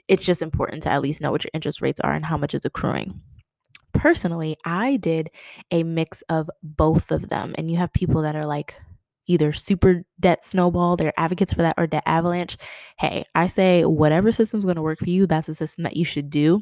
it's 0.07 0.25
just 0.25 0.41
important 0.41 0.83
to 0.83 0.89
at 0.89 1.01
least 1.01 1.21
know 1.21 1.31
what 1.31 1.43
your 1.43 1.51
interest 1.53 1.81
rates 1.81 1.99
are 1.99 2.13
and 2.13 2.25
how 2.25 2.37
much 2.37 2.53
is 2.53 2.65
accruing. 2.65 3.21
Personally, 3.93 4.55
I 4.65 4.97
did 4.97 5.29
a 5.69 5.83
mix 5.83 6.21
of 6.29 6.49
both 6.63 7.11
of 7.11 7.27
them. 7.27 7.53
And 7.57 7.69
you 7.69 7.77
have 7.77 7.91
people 7.93 8.21
that 8.21 8.35
are 8.35 8.45
like 8.45 8.75
either 9.27 9.53
super 9.53 10.03
debt 10.19 10.43
snowball, 10.43 10.97
they're 10.97 11.13
advocates 11.17 11.53
for 11.53 11.61
that, 11.61 11.75
or 11.77 11.87
debt 11.87 12.03
avalanche. 12.05 12.57
Hey, 12.97 13.23
I 13.35 13.47
say 13.47 13.85
whatever 13.85 14.31
system's 14.31 14.65
going 14.65 14.75
to 14.75 14.81
work 14.81 14.99
for 14.99 15.09
you, 15.09 15.25
that's 15.25 15.47
the 15.47 15.55
system 15.55 15.83
that 15.83 15.95
you 15.95 16.05
should 16.05 16.29
do. 16.29 16.61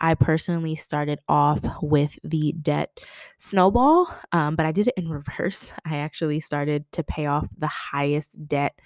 I 0.00 0.14
personally 0.14 0.74
started 0.74 1.20
off 1.28 1.60
with 1.82 2.18
the 2.24 2.52
debt 2.60 3.00
snowball, 3.38 4.08
um, 4.32 4.56
but 4.56 4.66
I 4.66 4.72
did 4.72 4.88
it 4.88 4.94
in 4.96 5.08
reverse. 5.08 5.72
I 5.84 5.98
actually 5.98 6.40
started 6.40 6.84
to 6.92 7.02
pay 7.02 7.26
off 7.26 7.46
the 7.56 7.68
highest 7.68 8.48
debt 8.48 8.78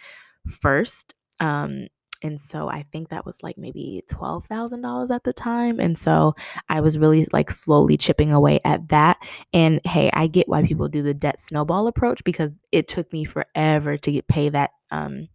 first. 0.49 1.15
Um, 1.41 1.89
and 2.23 2.41
so 2.41 2.69
I 2.69 2.85
think 2.85 3.09
that 3.09 3.27
was 3.27 3.43
like 3.43 3.59
maybe 3.59 4.03
$12,000 4.11 5.11
at 5.11 5.25
the 5.25 5.33
time. 5.33 5.81
And 5.81 5.99
so 5.99 6.35
I 6.69 6.81
was 6.81 6.99
really 6.99 7.27
like 7.33 7.51
slowly 7.51 7.97
chipping 7.97 8.33
away 8.33 8.61
at 8.65 8.89
that. 8.89 9.19
And 9.53 9.81
hey, 9.85 10.11
I 10.13 10.27
get 10.29 10.49
why 10.49 10.63
people 10.65 10.89
do 10.89 11.03
the 11.03 11.15
debt 11.15 11.41
snowball 11.41 11.87
approach 11.87 12.23
because 12.25 12.53
it 12.71 12.89
took 12.89 13.13
me 13.13 13.25
forever 13.25 13.97
to 13.97 14.13
get 14.13 14.29
pay 14.29 14.49
that 14.51 14.71
um 14.91 15.29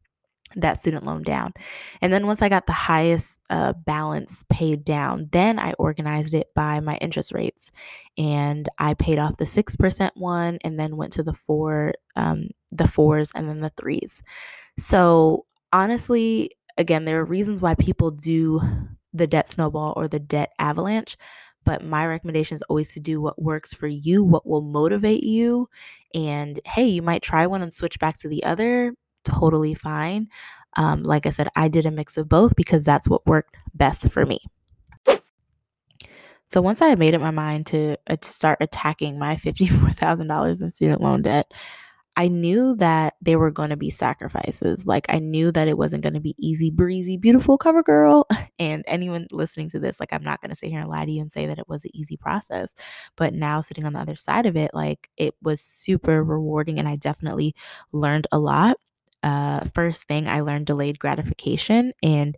that 0.56 0.80
student 0.80 1.06
loan 1.06 1.24
down. 1.24 1.54
And 2.02 2.12
then 2.12 2.26
once 2.26 2.42
I 2.42 2.50
got 2.50 2.68
the 2.68 2.74
highest 2.74 3.42
uh, 3.50 3.74
balance 3.74 4.46
paid 4.50 4.86
down, 4.86 5.28
then 5.32 5.60
I 5.60 5.74
organized 5.74 6.34
it 6.34 6.48
by 6.56 6.80
my 6.80 6.96
interest 6.98 7.34
rates, 7.34 7.72
and 8.18 8.68
I 8.80 8.94
paid 8.94 9.20
off 9.20 9.38
the 9.38 9.46
six 9.46 9.76
percent 9.76 10.14
one, 10.16 10.58
and 10.64 10.80
then 10.80 10.98
went 10.98 11.14
to 11.14 11.24
the 11.24 11.34
four, 11.34 11.94
um, 12.16 12.50
the 12.72 12.88
fours, 12.88 13.30
and 13.36 13.48
then 13.48 13.60
the 13.60 13.72
threes. 13.78 14.24
So 14.80 15.46
honestly, 15.74 16.52
again, 16.78 17.06
there 17.06 17.20
are 17.20 17.26
reasons 17.26 17.62
why 17.62 17.76
people 17.76 18.12
do 18.12 18.62
the 19.14 19.28
debt 19.28 19.50
snowball 19.50 19.94
or 19.96 20.08
the 20.08 20.20
debt 20.20 20.52
avalanche. 20.60 21.18
But 21.64 21.84
my 21.84 22.06
recommendation 22.06 22.56
is 22.56 22.62
always 22.64 22.94
to 22.94 23.02
do 23.02 23.20
what 23.20 23.42
works 23.42 23.74
for 23.74 23.88
you, 23.88 24.24
what 24.24 24.48
will 24.48 24.62
motivate 24.62 25.24
you. 25.24 25.68
And 26.14 26.60
hey, 26.66 26.86
you 26.86 27.02
might 27.02 27.22
try 27.22 27.46
one 27.46 27.62
and 27.62 27.74
switch 27.74 28.00
back 28.00 28.18
to 28.20 28.30
the 28.30 28.44
other 28.46 28.94
totally 29.26 29.74
fine. 29.74 30.30
Um, 30.78 31.04
like 31.04 31.26
I 31.26 31.32
said, 31.32 31.50
I 31.56 31.68
did 31.68 31.86
a 31.86 31.92
mix 31.92 32.16
of 32.16 32.30
both 32.30 32.56
because 32.56 32.86
that's 32.86 33.10
what 33.10 33.26
worked 33.28 33.58
best 33.74 34.10
for 34.12 34.26
me. 34.26 34.40
So 36.46 36.62
once 36.62 36.82
I 36.82 36.88
had 36.88 37.00
made 37.00 37.14
up 37.14 37.22
my 37.22 37.32
mind 37.32 37.66
to 37.68 37.98
uh, 38.08 38.16
to 38.16 38.34
start 38.34 38.60
attacking 38.62 39.20
my 39.20 39.36
fifty-four 39.36 39.92
thousand 39.92 40.28
dollars 40.28 40.62
in 40.62 40.72
student 40.72 41.02
loan 41.02 41.22
debt, 41.22 41.52
I 42.18 42.28
knew 42.28 42.76
that 42.78 43.14
there 43.22 43.40
were 43.40 43.52
going 43.52 43.70
to 43.70 43.78
be 43.78 43.92
sacrifices. 43.92 44.88
Like 44.88 45.06
I 45.10 45.20
knew 45.20 45.52
that 45.54 45.68
it 45.68 45.78
wasn't 45.78 46.04
going 46.04 46.16
to 46.16 46.20
be 46.20 46.36
easy 46.40 46.72
breezy, 46.72 47.16
beautiful 47.18 47.58
cover 47.58 47.84
girl. 47.84 48.28
And 48.60 48.84
anyone 48.88 49.28
listening 49.32 49.70
to 49.70 49.80
this, 49.80 50.00
like 50.00 50.12
I'm 50.12 50.24
not 50.24 50.42
going 50.42 50.50
to 50.50 50.56
sit 50.56 50.72
here 50.72 50.80
and 50.80 50.90
lie 50.90 51.06
to 51.06 51.12
you 51.12 51.22
and 51.22 51.32
say 51.32 51.46
that 51.46 51.60
it 51.60 51.70
was 51.70 51.86
an 51.86 51.92
easy 51.96 52.18
process. 52.18 52.74
But 53.16 53.36
now 53.36 53.62
sitting 53.62 53.86
on 53.86 53.94
the 53.94 54.00
other 54.00 54.16
side 54.16 54.48
of 54.48 54.58
it, 54.58 54.72
like 54.74 55.10
it 55.16 55.36
was 55.44 55.62
super 55.62 56.24
rewarding 56.24 56.80
and 56.80 56.88
I 56.88 56.96
definitely 56.96 57.54
learned 57.92 58.26
a 58.32 58.40
lot 58.40 58.78
uh, 59.24 59.66
first 59.74 60.08
thing 60.08 60.28
I 60.28 60.42
learned 60.42 60.68
delayed 60.68 61.00
gratification 61.00 61.94
and 62.04 62.38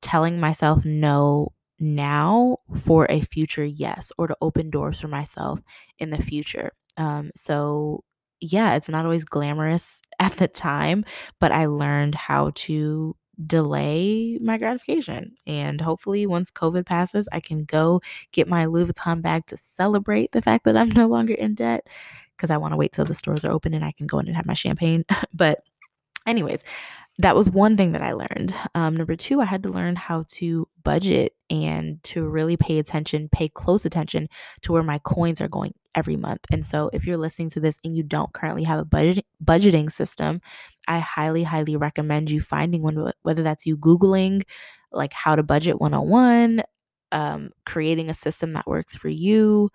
telling 0.00 0.40
myself 0.40 0.84
no 0.84 1.52
now 1.78 2.58
for 2.80 3.06
a 3.10 3.20
future 3.20 3.64
yes 3.64 4.12
or 4.18 4.28
to 4.28 4.36
open 4.40 4.70
doors 4.70 5.00
for 5.00 5.08
myself 5.08 5.60
in 5.98 6.10
the 6.10 6.22
future. 6.22 6.72
Um, 6.96 7.30
so, 7.36 8.04
yeah, 8.42 8.74
it's 8.74 8.88
not 8.88 9.04
always 9.04 9.24
glamorous 9.24 10.02
at 10.20 10.36
the 10.36 10.48
time, 10.48 11.04
but 11.40 11.52
I 11.52 11.66
learned 11.66 12.14
how 12.14 12.50
to 12.54 13.16
delay 13.46 14.38
my 14.42 14.58
gratification. 14.58 15.34
And 15.46 15.80
hopefully, 15.80 16.26
once 16.26 16.50
COVID 16.50 16.84
passes, 16.84 17.28
I 17.32 17.40
can 17.40 17.64
go 17.64 18.00
get 18.32 18.48
my 18.48 18.66
Louis 18.66 18.86
Vuitton 18.86 19.22
bag 19.22 19.46
to 19.46 19.56
celebrate 19.56 20.32
the 20.32 20.42
fact 20.42 20.64
that 20.64 20.76
I'm 20.76 20.90
no 20.96 21.06
longer 21.06 21.34
in 21.34 21.54
debt 21.54 21.88
because 22.36 22.50
I 22.50 22.56
want 22.56 22.72
to 22.72 22.76
wait 22.76 22.92
till 22.92 23.04
the 23.04 23.14
stores 23.14 23.44
are 23.44 23.52
open 23.52 23.74
and 23.74 23.84
I 23.84 23.92
can 23.92 24.06
go 24.06 24.18
in 24.18 24.26
and 24.26 24.36
have 24.36 24.46
my 24.46 24.54
champagne. 24.54 25.04
but 25.34 25.60
anyways, 26.26 26.64
that 27.18 27.36
was 27.36 27.50
one 27.50 27.76
thing 27.76 27.92
that 27.92 28.02
I 28.02 28.12
learned. 28.12 28.54
Um, 28.74 28.96
number 28.96 29.14
two, 29.14 29.40
I 29.40 29.44
had 29.44 29.62
to 29.64 29.68
learn 29.68 29.96
how 29.96 30.24
to 30.28 30.66
budget 30.82 31.34
and 31.50 32.02
to 32.04 32.26
really 32.26 32.56
pay 32.56 32.78
attention, 32.78 33.28
pay 33.30 33.48
close 33.48 33.84
attention 33.84 34.28
to 34.62 34.72
where 34.72 34.82
my 34.82 34.98
coins 34.98 35.40
are 35.40 35.48
going 35.48 35.74
every 35.94 36.16
month. 36.16 36.40
And 36.50 36.64
so, 36.64 36.90
if 36.92 37.06
you're 37.06 37.18
listening 37.18 37.50
to 37.50 37.60
this 37.60 37.78
and 37.84 37.96
you 37.96 38.02
don't 38.02 38.32
currently 38.32 38.64
have 38.64 38.80
a 38.80 38.84
budget 38.84 39.26
budgeting 39.44 39.90
system, 39.92 40.40
I 40.88 40.98
highly, 41.00 41.44
highly 41.44 41.76
recommend 41.76 42.30
you 42.30 42.40
finding 42.40 42.82
one. 42.82 43.12
Whether 43.22 43.42
that's 43.42 43.66
you 43.66 43.76
googling 43.76 44.42
like 44.92 45.12
how 45.12 45.36
to 45.36 45.42
budget 45.42 45.80
101, 45.80 46.62
um, 47.12 47.50
creating 47.66 48.10
a 48.10 48.14
system 48.14 48.52
that 48.52 48.66
works 48.66 48.96
for 48.96 49.08
you, 49.08 49.70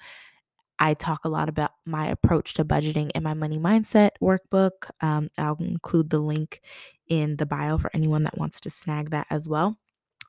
I 0.79 0.93
talk 0.93 1.25
a 1.25 1.29
lot 1.29 1.50
about 1.50 1.71
my 1.86 2.07
approach 2.07 2.53
to 2.55 2.65
budgeting 2.65 3.12
in 3.15 3.24
my 3.24 3.33
money 3.33 3.57
mindset 3.57 4.12
workbook. 4.21 4.89
Um, 5.01 5.29
I'll 5.38 5.57
include 5.59 6.09
the 6.09 6.19
link 6.19 6.62
in 7.07 7.38
the 7.38 7.45
bio 7.45 7.77
for 7.77 7.89
anyone 7.93 8.24
that 8.24 8.38
wants 8.38 8.59
to 8.62 8.69
snag 8.69 9.12
that 9.12 9.27
as 9.29 9.47
well. 9.47 9.77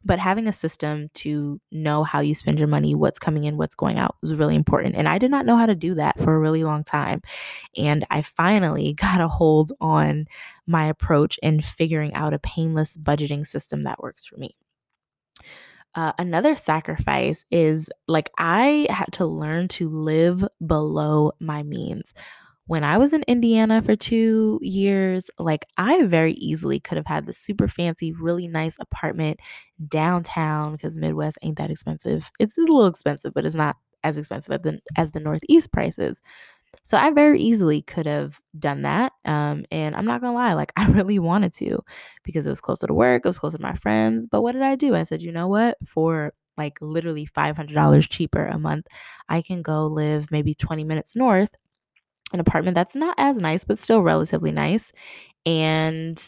But 0.05 0.19
having 0.19 0.47
a 0.47 0.53
system 0.53 1.11
to 1.15 1.61
know 1.71 2.05
how 2.05 2.21
you 2.21 2.35
spend 2.35 2.59
your 2.59 2.69
money, 2.69 2.95
what's 2.95 3.19
coming 3.19 3.45
in, 3.45 3.57
what's 3.57 3.75
going 3.75 3.99
out 3.99 4.17
is 4.23 4.35
really 4.35 4.55
important. 4.55 4.97
And 4.97 5.09
I 5.09 5.19
did 5.19 5.31
not 5.31 5.47
know 5.47 5.57
how 5.57 5.67
to 5.67 5.75
do 5.75 5.95
that 5.95 6.19
for 6.19 6.35
a 6.35 6.39
really 6.39 6.65
long 6.65 6.85
time. 6.85 7.21
And 7.77 8.07
I 8.11 8.23
finally 8.23 8.93
got 9.01 9.21
a 9.21 9.29
hold 9.29 9.73
on 9.81 10.27
my 10.67 10.87
approach 10.87 11.39
in 11.43 11.63
figuring 11.63 12.15
out 12.15 12.35
a 12.35 12.39
painless 12.39 12.97
budgeting 12.97 13.47
system 13.47 13.85
that 13.85 14.01
works 14.01 14.25
for 14.25 14.37
me. 14.37 14.57
Uh, 15.95 16.13
another 16.19 16.55
sacrifice 16.55 17.45
is 17.51 17.91
like 18.07 18.31
I 18.39 18.87
had 18.91 19.13
to 19.15 19.27
learn 19.27 19.69
to 19.69 19.89
live 19.89 20.45
below 20.65 21.33
my 21.41 21.63
means. 21.63 22.15
When 22.69 22.85
I 22.85 22.99
was 22.99 23.15
in 23.15 23.25
Indiana 23.27 23.83
for 23.83 23.97
two 23.97 24.61
years, 24.63 25.31
like 25.39 25.65
I 25.79 26.05
very 26.05 26.35
easily 26.35 26.81
could 26.81 26.99
have 26.99 27.07
had 27.07 27.27
the 27.27 27.33
super 27.33 27.67
fancy, 27.67 28.13
really 28.13 28.47
nice 28.47 28.77
apartment 28.79 29.41
downtown 29.89 30.73
because 30.73 30.99
Midwest 30.99 31.39
ain't 31.43 31.59
that 31.59 31.71
expensive. 31.71 32.31
It's 32.39 32.59
a 32.59 32.61
little 32.61 32.87
expensive, 32.87 33.35
but 33.35 33.47
it's 33.47 33.55
not 33.57 33.77
as 34.05 34.19
expensive 34.19 34.53
as 34.53 34.61
the, 34.63 34.81
as 34.97 35.13
the 35.13 35.21
Northeast 35.21 35.73
prices. 35.73 36.23
So 36.85 36.99
I 36.99 37.11
very 37.11 37.41
easily 37.41 37.83
could 37.83 38.07
have 38.07 38.41
done 38.59 38.83
that. 38.83 39.13
Um, 39.25 39.65
and 39.71 39.97
I'm 39.97 40.07
not 40.07 40.21
gonna 40.21 40.35
lie, 40.35 40.55
like 40.55 40.73
I 40.79 40.87
really 40.89 41.19
wanted 41.19 41.53
to 41.55 41.81
because 42.25 42.47
it 42.47 42.51
was 42.51 42.61
closer 42.61 42.87
to 42.87 42.95
work, 42.95 43.23
it 43.25 43.29
was 43.29 43.39
closer 43.39 43.59
to 43.59 43.63
my 43.63 43.75
friends. 43.75 44.27
But 44.31 44.43
what 44.43 44.53
did 44.53 44.63
I 44.63 44.77
do? 44.77 44.95
I 44.95 45.05
said, 45.05 45.23
you 45.23 45.33
know 45.33 45.49
what? 45.49 45.79
For 45.87 46.33
like 46.57 46.79
literally 46.81 47.27
$500 47.27 48.09
cheaper 48.09 48.47
a 48.47 48.59
month, 48.59 48.87
I 49.29 49.43
can 49.43 49.63
go 49.63 49.87
live 49.87 50.31
maybe 50.31 50.55
20 50.55 50.85
minutes 50.85 51.17
north, 51.17 51.55
an 52.33 52.41
apartment 52.41 52.75
that's 52.75 52.95
not 52.95 53.15
as 53.19 53.37
nice, 53.37 53.65
but 53.65 53.79
still 53.79 54.03
relatively 54.03 54.53
nice. 54.53 54.93
And 55.47 56.21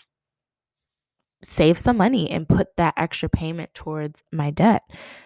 save 1.42 1.78
some 1.78 1.96
money 1.96 2.28
and 2.30 2.48
put 2.48 2.68
that 2.76 2.92
extra 2.98 3.28
payment 3.28 3.72
towards 3.72 4.22
my 4.30 4.50
debt. 4.50 4.82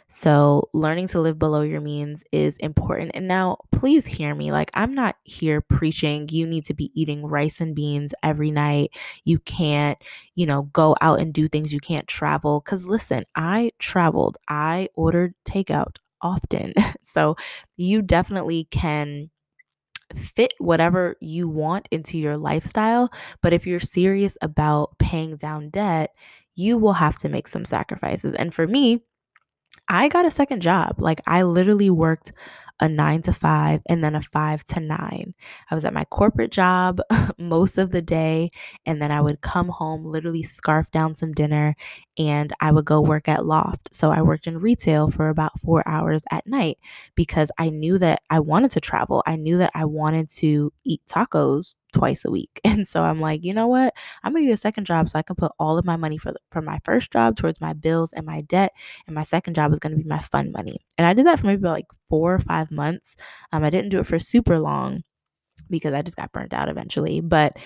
So, 0.09 0.69
learning 0.73 1.09
to 1.09 1.21
live 1.21 1.41
below 1.41 1.63
your 1.63 1.81
means 1.81 2.23
is 2.31 2.57
important. 2.59 3.11
And 3.15 3.27
now, 3.27 3.57
please 3.73 4.07
hear 4.07 4.33
me. 4.33 4.53
Like, 4.53 4.71
I'm 4.75 4.95
not 4.95 5.17
here 5.25 5.61
preaching 5.61 6.29
you 6.31 6.47
need 6.47 6.65
to 6.67 6.75
be 6.75 6.93
eating 6.95 7.27
rice 7.27 7.61
and 7.61 7.75
beans 7.75 8.15
every 8.23 8.53
night. 8.53 8.91
You 9.25 9.41
can't, 9.41 9.99
you 10.37 10.47
know, 10.47 10.63
go 10.73 10.95
out 11.01 11.19
and 11.19 11.33
do 11.35 11.49
things. 11.49 11.73
You 11.73 11.81
can't 11.81 12.07
travel. 12.07 12.61
Because 12.65 12.87
listen, 12.87 13.25
I 13.35 13.73
traveled, 13.81 14.39
I 14.49 14.89
ordered 14.95 15.35
takeout 15.49 15.97
often. 16.23 16.75
so, 17.05 17.35
you 17.77 18.03
definitely 18.03 18.69
can 18.71 19.31
fit 20.17 20.55
whatever 20.59 21.17
you 21.21 21.49
want 21.49 21.89
into 21.91 22.19
your 22.19 22.37
lifestyle. 22.37 23.11
But 23.43 23.53
if 23.53 23.67
you're 23.67 23.81
serious 23.81 24.37
about 24.43 24.99
paying 24.99 25.37
down 25.37 25.71
debt, 25.71 26.15
you 26.55 26.79
will 26.79 26.93
have 26.95 27.19
to 27.19 27.29
make 27.29 27.49
some 27.49 27.65
sacrifices. 27.65 28.35
And 28.35 28.55
for 28.55 28.67
me, 28.67 29.03
I 29.89 30.09
got 30.09 30.27
a 30.27 30.31
second 30.31 30.63
job. 30.63 30.97
Like 30.99 31.21
I 31.27 31.43
literally 31.43 31.91
worked 31.91 32.33
a 32.81 32.89
nine 32.89 33.23
to 33.23 33.33
five 33.33 33.81
and 33.89 34.03
then 34.03 34.15
a 34.15 34.23
five 34.23 34.65
to 34.65 34.81
nine. 34.81 35.35
I 35.71 35.75
was 35.75 35.85
at 35.85 35.95
my 35.95 36.05
corporate 36.07 36.51
job 36.51 37.01
most 37.39 37.79
of 37.79 37.91
the 37.91 38.03
day, 38.03 38.51
and 38.87 39.01
then 39.01 39.11
I 39.13 39.21
would 39.21 39.41
come 39.41 39.69
home, 39.69 40.05
literally 40.05 40.43
scarf 40.43 40.91
down 40.91 41.15
some 41.15 41.33
dinner, 41.33 41.75
and 42.19 42.53
I 42.61 42.73
would 42.73 42.85
go 42.85 43.01
work 43.01 43.29
at 43.29 43.47
Loft. 43.47 43.95
So 43.95 44.11
I 44.11 44.23
worked 44.23 44.47
in 44.47 44.59
retail 44.59 45.11
for 45.11 45.29
about 45.29 45.59
four 45.61 45.87
hours 45.87 46.23
at 46.31 46.47
night 46.47 46.79
because 47.15 47.51
I 47.59 47.71
knew 47.71 47.99
that 47.99 48.23
I 48.31 48.41
wanted 48.41 48.71
to 48.73 48.81
travel. 48.81 49.23
I 49.27 49.37
knew 49.37 49.59
that 49.59 49.71
I 49.75 49.85
wanted 49.85 50.29
to 50.31 50.73
eat 50.85 51.03
tacos 51.09 51.75
twice 51.95 52.25
a 52.25 52.31
week. 52.31 52.61
And 52.75 52.89
so 52.89 53.05
I'm 53.05 53.21
like, 53.21 53.45
you 53.45 53.55
know 53.55 53.69
what? 53.69 53.95
I'm 54.25 54.33
gonna 54.33 54.47
get 54.47 54.53
a 54.53 54.57
second 54.57 54.87
job 54.87 55.09
so 55.09 55.19
I 55.19 55.23
can 55.23 55.37
put 55.37 55.53
all 55.61 55.79
of 55.79 55.85
my 55.85 55.97
money 55.97 56.19
for 56.19 56.35
for 56.51 56.61
my 56.61 56.81
first 56.85 57.13
job 57.13 57.37
towards 57.37 57.61
my 57.61 57.73
bills 57.73 58.13
and 58.13 58.27
my 58.27 58.41
debt, 58.43 58.73
and 59.07 59.15
my 59.15 59.23
second 59.23 59.55
job 59.55 59.73
is 59.73 59.79
gonna 59.79 59.97
be 59.97 60.05
my 60.05 60.19
fun 60.21 60.53
money. 60.53 60.79
And 60.99 61.07
I 61.07 61.15
did 61.15 61.27
that 61.27 61.39
for 61.41 61.47
maybe 61.47 61.69
like 61.69 61.87
four 62.11 62.35
or 62.35 62.41
five 62.41 62.71
months. 62.71 63.17
Um, 63.53 63.65
I 63.65 63.71
didn't 63.71 63.91
do 63.91 64.01
it 64.01 64.07
for 64.07 64.19
super 64.19 64.59
long 64.59 65.05
because 65.71 65.95
I 65.95 66.03
just 66.03 66.17
got 66.17 66.33
burnt 66.33 66.53
out 66.53 66.69
eventually, 66.69 67.21
but 67.21 67.57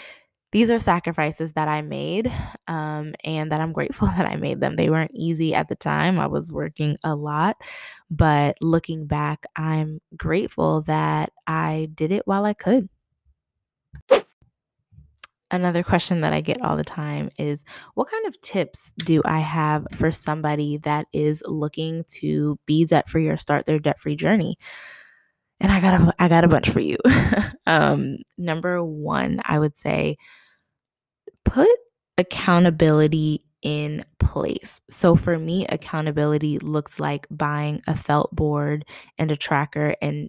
these 0.52 0.70
are 0.70 0.78
sacrifices 0.78 1.52
that 1.54 1.68
I 1.68 1.82
made 1.82 2.32
um, 2.68 3.14
and 3.24 3.52
that 3.52 3.60
I'm 3.60 3.72
grateful 3.72 4.08
that 4.16 4.26
I 4.26 4.36
made 4.36 4.60
them. 4.60 4.76
They 4.76 4.90
weren't 4.90 5.10
easy 5.14 5.54
at 5.54 5.68
the 5.68 5.76
time. 5.76 6.18
I 6.18 6.26
was 6.26 6.50
working 6.52 6.96
a 7.04 7.14
lot, 7.14 7.56
but 8.10 8.56
looking 8.60 9.06
back, 9.06 9.44
I'm 9.56 10.00
grateful 10.16 10.82
that 10.82 11.32
I 11.46 11.90
did 11.94 12.12
it 12.12 12.22
while 12.26 12.44
I 12.44 12.54
could. 12.54 12.88
Another 15.50 15.82
question 15.82 16.20
that 16.20 16.34
I 16.34 16.42
get 16.42 16.60
all 16.60 16.76
the 16.76 16.84
time 16.84 17.30
is 17.38 17.64
what 17.94 18.10
kind 18.10 18.26
of 18.26 18.38
tips 18.42 18.92
do 18.98 19.22
I 19.24 19.38
have 19.38 19.86
for 19.94 20.12
somebody 20.12 20.76
that 20.78 21.06
is 21.14 21.42
looking 21.46 22.04
to 22.20 22.58
be 22.66 22.84
debt 22.84 23.08
free 23.08 23.28
or 23.28 23.38
start 23.38 23.64
their 23.64 23.78
debt 23.78 23.98
free 23.98 24.14
journey? 24.14 24.58
And 25.60 25.72
I 25.72 25.80
got 25.80 26.02
a 26.02 26.14
I 26.18 26.28
got 26.28 26.44
a 26.44 26.48
bunch 26.48 26.68
for 26.68 26.80
you. 26.80 26.98
um, 27.66 28.18
number 28.36 28.84
1, 28.84 29.40
I 29.44 29.58
would 29.58 29.78
say 29.78 30.16
put 31.44 31.68
accountability 32.18 33.42
in 33.62 34.04
place. 34.20 34.80
So 34.90 35.16
for 35.16 35.38
me, 35.38 35.66
accountability 35.66 36.58
looks 36.58 37.00
like 37.00 37.26
buying 37.30 37.82
a 37.86 37.96
felt 37.96 38.34
board 38.34 38.84
and 39.18 39.30
a 39.30 39.36
tracker 39.36 39.96
and 40.02 40.28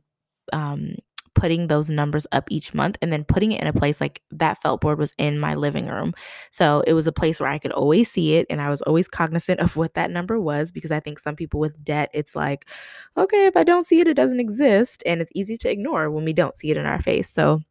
um, 0.54 0.96
putting 1.40 1.68
those 1.68 1.90
numbers 1.90 2.28
up 2.34 2.46
each 2.50 2.74
month 2.74 2.98
and 3.02 3.14
then 3.14 3.24
putting 3.24 3.54
it 3.54 3.62
in 3.62 3.68
a 3.68 3.74
place 3.74 4.02
like 4.02 4.22
that 4.30 4.62
felt 4.62 4.82
board 4.82 5.00
was 5.00 5.14
in 5.18 5.40
my 5.40 5.56
living 5.56 5.88
room. 5.88 6.14
So 6.52 6.84
it 6.86 6.94
was 6.94 7.08
a 7.08 7.14
place 7.14 7.40
where 7.40 7.50
I 7.50 7.60
could 7.60 7.72
always 7.72 8.12
see 8.12 8.36
it 8.36 8.46
and 8.50 8.60
I 8.60 8.70
was 8.70 8.82
always 8.82 9.08
cognizant 9.08 9.62
of 9.62 9.78
what 9.78 9.94
that 9.94 10.12
number 10.12 10.38
was 10.40 10.72
because 10.74 10.92
I 10.92 11.00
think 11.00 11.18
some 11.18 11.38
people 11.38 11.62
with 11.62 11.82
debt, 11.84 12.10
it's 12.14 12.36
like, 12.36 12.66
okay, 13.16 13.46
if 13.46 13.56
I 13.56 13.64
don't 13.64 13.86
see 13.86 14.02
it, 14.02 14.08
it 14.08 14.16
doesn't 14.16 14.42
exist. 14.42 15.02
And 15.06 15.22
it's 15.22 15.32
easy 15.34 15.58
to 15.60 15.72
ignore 15.72 16.12
when 16.12 16.26
we 16.26 16.34
don't 16.34 16.58
see 16.58 16.72
it 16.72 16.78
in 16.78 16.86
our 16.86 17.00
face. 17.00 17.30
So 17.30 17.62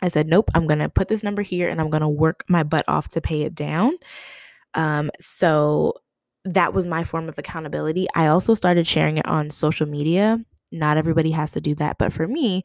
I 0.00 0.08
said, 0.08 0.28
nope, 0.28 0.48
I'm 0.54 0.68
going 0.68 0.78
to 0.78 0.88
put 0.88 1.08
this 1.08 1.24
number 1.24 1.42
here 1.42 1.68
and 1.68 1.80
I'm 1.80 1.90
going 1.90 2.02
to 2.02 2.08
work 2.08 2.44
my 2.48 2.62
butt 2.62 2.84
off 2.86 3.08
to 3.10 3.20
pay 3.20 3.42
it 3.42 3.54
down. 3.54 3.94
Um, 4.74 5.10
so 5.20 5.94
that 6.44 6.72
was 6.72 6.86
my 6.86 7.04
form 7.04 7.28
of 7.28 7.38
accountability. 7.38 8.06
I 8.14 8.28
also 8.28 8.54
started 8.54 8.86
sharing 8.86 9.18
it 9.18 9.26
on 9.26 9.50
social 9.50 9.86
media. 9.86 10.38
Not 10.70 10.96
everybody 10.98 11.30
has 11.30 11.52
to 11.52 11.60
do 11.60 11.74
that, 11.76 11.96
but 11.98 12.12
for 12.12 12.28
me, 12.28 12.62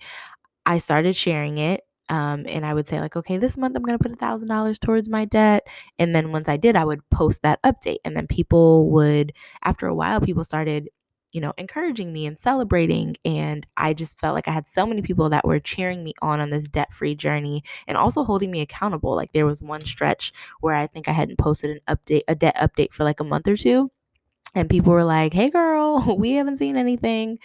I 0.65 0.78
started 0.78 1.15
sharing 1.15 1.58
it. 1.58 1.82
Um, 2.10 2.45
and 2.47 2.65
I 2.65 2.73
would 2.73 2.88
say, 2.88 2.99
like, 2.99 3.15
okay, 3.15 3.38
this 3.38 3.58
month 3.58 3.76
I'm 3.76 3.84
going 3.84 3.97
to 3.97 4.04
put 4.04 4.12
a 4.12 4.17
thousand 4.17 4.49
dollars 4.49 4.78
towards 4.78 5.10
my 5.10 5.26
debt. 5.26 5.67
And 5.97 6.15
then 6.15 6.32
once 6.32 6.49
I 6.49 6.58
did, 6.58 6.76
I 6.76 6.86
would 6.86 7.08
post 7.10 7.41
that 7.43 7.62
update. 7.63 7.97
And 8.06 8.15
then 8.15 8.28
people 8.28 8.91
would, 8.91 9.32
after 9.63 9.88
a 9.88 9.95
while, 9.95 10.19
people 10.21 10.43
started 10.43 10.89
you 11.32 11.41
know, 11.41 11.54
encouraging 11.58 12.13
me 12.13 12.28
and 12.28 12.38
celebrating. 12.38 13.15
And 13.26 13.65
I 13.76 13.93
just 13.93 14.19
felt 14.19 14.36
like 14.36 14.47
I 14.47 14.52
had 14.52 14.67
so 14.67 14.86
many 14.86 15.02
people 15.02 15.30
that 15.30 15.45
were 15.45 15.60
cheering 15.60 16.04
me 16.04 16.13
on 16.21 16.39
on 16.39 16.52
this 16.52 16.67
debt 16.67 16.93
free 16.93 17.15
journey 17.15 17.63
and 17.88 17.97
also 17.97 18.23
holding 18.23 18.52
me 18.52 18.62
accountable. 18.62 19.15
Like 19.15 19.34
there 19.34 19.47
was 19.47 19.60
one 19.62 19.84
stretch 19.84 20.32
where 20.62 20.76
I 20.76 20.86
think 20.86 21.08
I 21.08 21.12
hadn't 21.12 21.39
posted 21.39 21.71
an 21.71 21.80
update, 21.97 22.21
a 22.28 22.36
debt 22.36 22.56
update 22.58 22.93
for 22.93 23.04
like 23.04 23.19
a 23.19 23.23
month 23.23 23.47
or 23.47 23.58
two. 23.58 23.89
And 24.56 24.69
people 24.69 24.93
were 24.93 25.04
like, 25.04 25.34
hey, 25.34 25.49
girl, 25.49 26.15
we 26.19 26.34
haven't 26.34 26.58
seen 26.58 26.78
anything. 26.78 27.39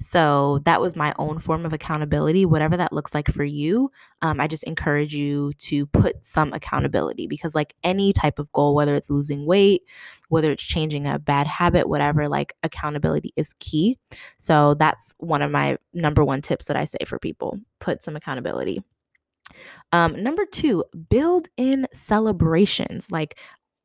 So 0.00 0.60
that 0.64 0.80
was 0.80 0.96
my 0.96 1.14
own 1.18 1.38
form 1.38 1.64
of 1.64 1.72
accountability, 1.72 2.44
whatever 2.44 2.76
that 2.76 2.92
looks 2.92 3.14
like 3.14 3.28
for 3.28 3.44
you. 3.44 3.90
Um, 4.22 4.40
I 4.40 4.46
just 4.46 4.64
encourage 4.64 5.14
you 5.14 5.52
to 5.54 5.86
put 5.86 6.24
some 6.24 6.52
accountability 6.52 7.26
because, 7.26 7.54
like 7.54 7.74
any 7.82 8.12
type 8.12 8.38
of 8.38 8.50
goal, 8.52 8.74
whether 8.74 8.94
it's 8.94 9.10
losing 9.10 9.46
weight, 9.46 9.82
whether 10.28 10.50
it's 10.50 10.62
changing 10.62 11.06
a 11.06 11.18
bad 11.18 11.46
habit, 11.46 11.88
whatever, 11.88 12.28
like 12.28 12.54
accountability 12.62 13.32
is 13.36 13.54
key. 13.60 13.98
So 14.38 14.74
that's 14.74 15.14
one 15.18 15.42
of 15.42 15.50
my 15.50 15.78
number 15.92 16.24
one 16.24 16.42
tips 16.42 16.66
that 16.66 16.76
I 16.76 16.84
say 16.84 16.98
for 17.06 17.18
people 17.18 17.58
put 17.80 18.02
some 18.02 18.16
accountability. 18.16 18.82
Um, 19.92 20.22
number 20.22 20.44
two, 20.46 20.84
build 21.08 21.48
in 21.56 21.86
celebrations. 21.92 23.12
Like 23.12 23.38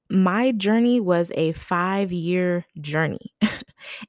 my 0.10 0.52
journey 0.54 1.00
was 1.00 1.32
a 1.36 1.52
five 1.54 2.12
year 2.12 2.66
journey. 2.82 3.34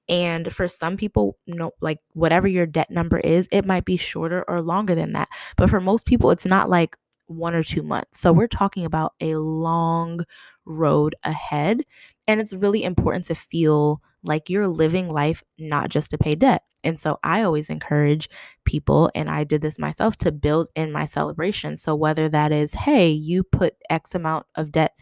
and 0.08 0.52
for 0.52 0.68
some 0.68 0.96
people, 0.96 1.36
no, 1.46 1.72
like 1.80 1.98
whatever 2.12 2.48
your 2.48 2.66
debt 2.66 2.90
number 2.90 3.18
is, 3.18 3.48
it 3.52 3.66
might 3.66 3.84
be 3.84 3.96
shorter 3.96 4.44
or 4.48 4.62
longer 4.62 4.94
than 4.94 5.12
that. 5.12 5.28
But 5.56 5.70
for 5.70 5.80
most 5.80 6.06
people, 6.06 6.30
it's 6.30 6.46
not 6.46 6.70
like 6.70 6.96
one 7.26 7.54
or 7.54 7.62
two 7.62 7.82
months. 7.82 8.20
So 8.20 8.32
we're 8.32 8.48
talking 8.48 8.84
about 8.84 9.12
a 9.20 9.36
long 9.36 10.20
road 10.64 11.14
ahead. 11.22 11.82
And 12.26 12.40
it's 12.40 12.52
really 12.52 12.82
important 12.82 13.26
to 13.26 13.34
feel 13.34 14.00
like 14.22 14.50
you're 14.50 14.68
living 14.68 15.08
life 15.08 15.42
not 15.58 15.88
just 15.88 16.10
to 16.10 16.18
pay 16.18 16.34
debt. 16.34 16.62
And 16.82 16.98
so 16.98 17.18
I 17.22 17.42
always 17.42 17.68
encourage 17.68 18.30
people, 18.64 19.10
and 19.14 19.28
I 19.28 19.44
did 19.44 19.60
this 19.60 19.78
myself, 19.78 20.16
to 20.18 20.32
build 20.32 20.68
in 20.74 20.92
my 20.92 21.04
celebration. 21.04 21.76
So 21.76 21.94
whether 21.94 22.28
that 22.30 22.52
is, 22.52 22.72
hey, 22.72 23.10
you 23.10 23.42
put 23.42 23.74
X 23.90 24.14
amount 24.14 24.46
of 24.54 24.72
debt 24.72 24.92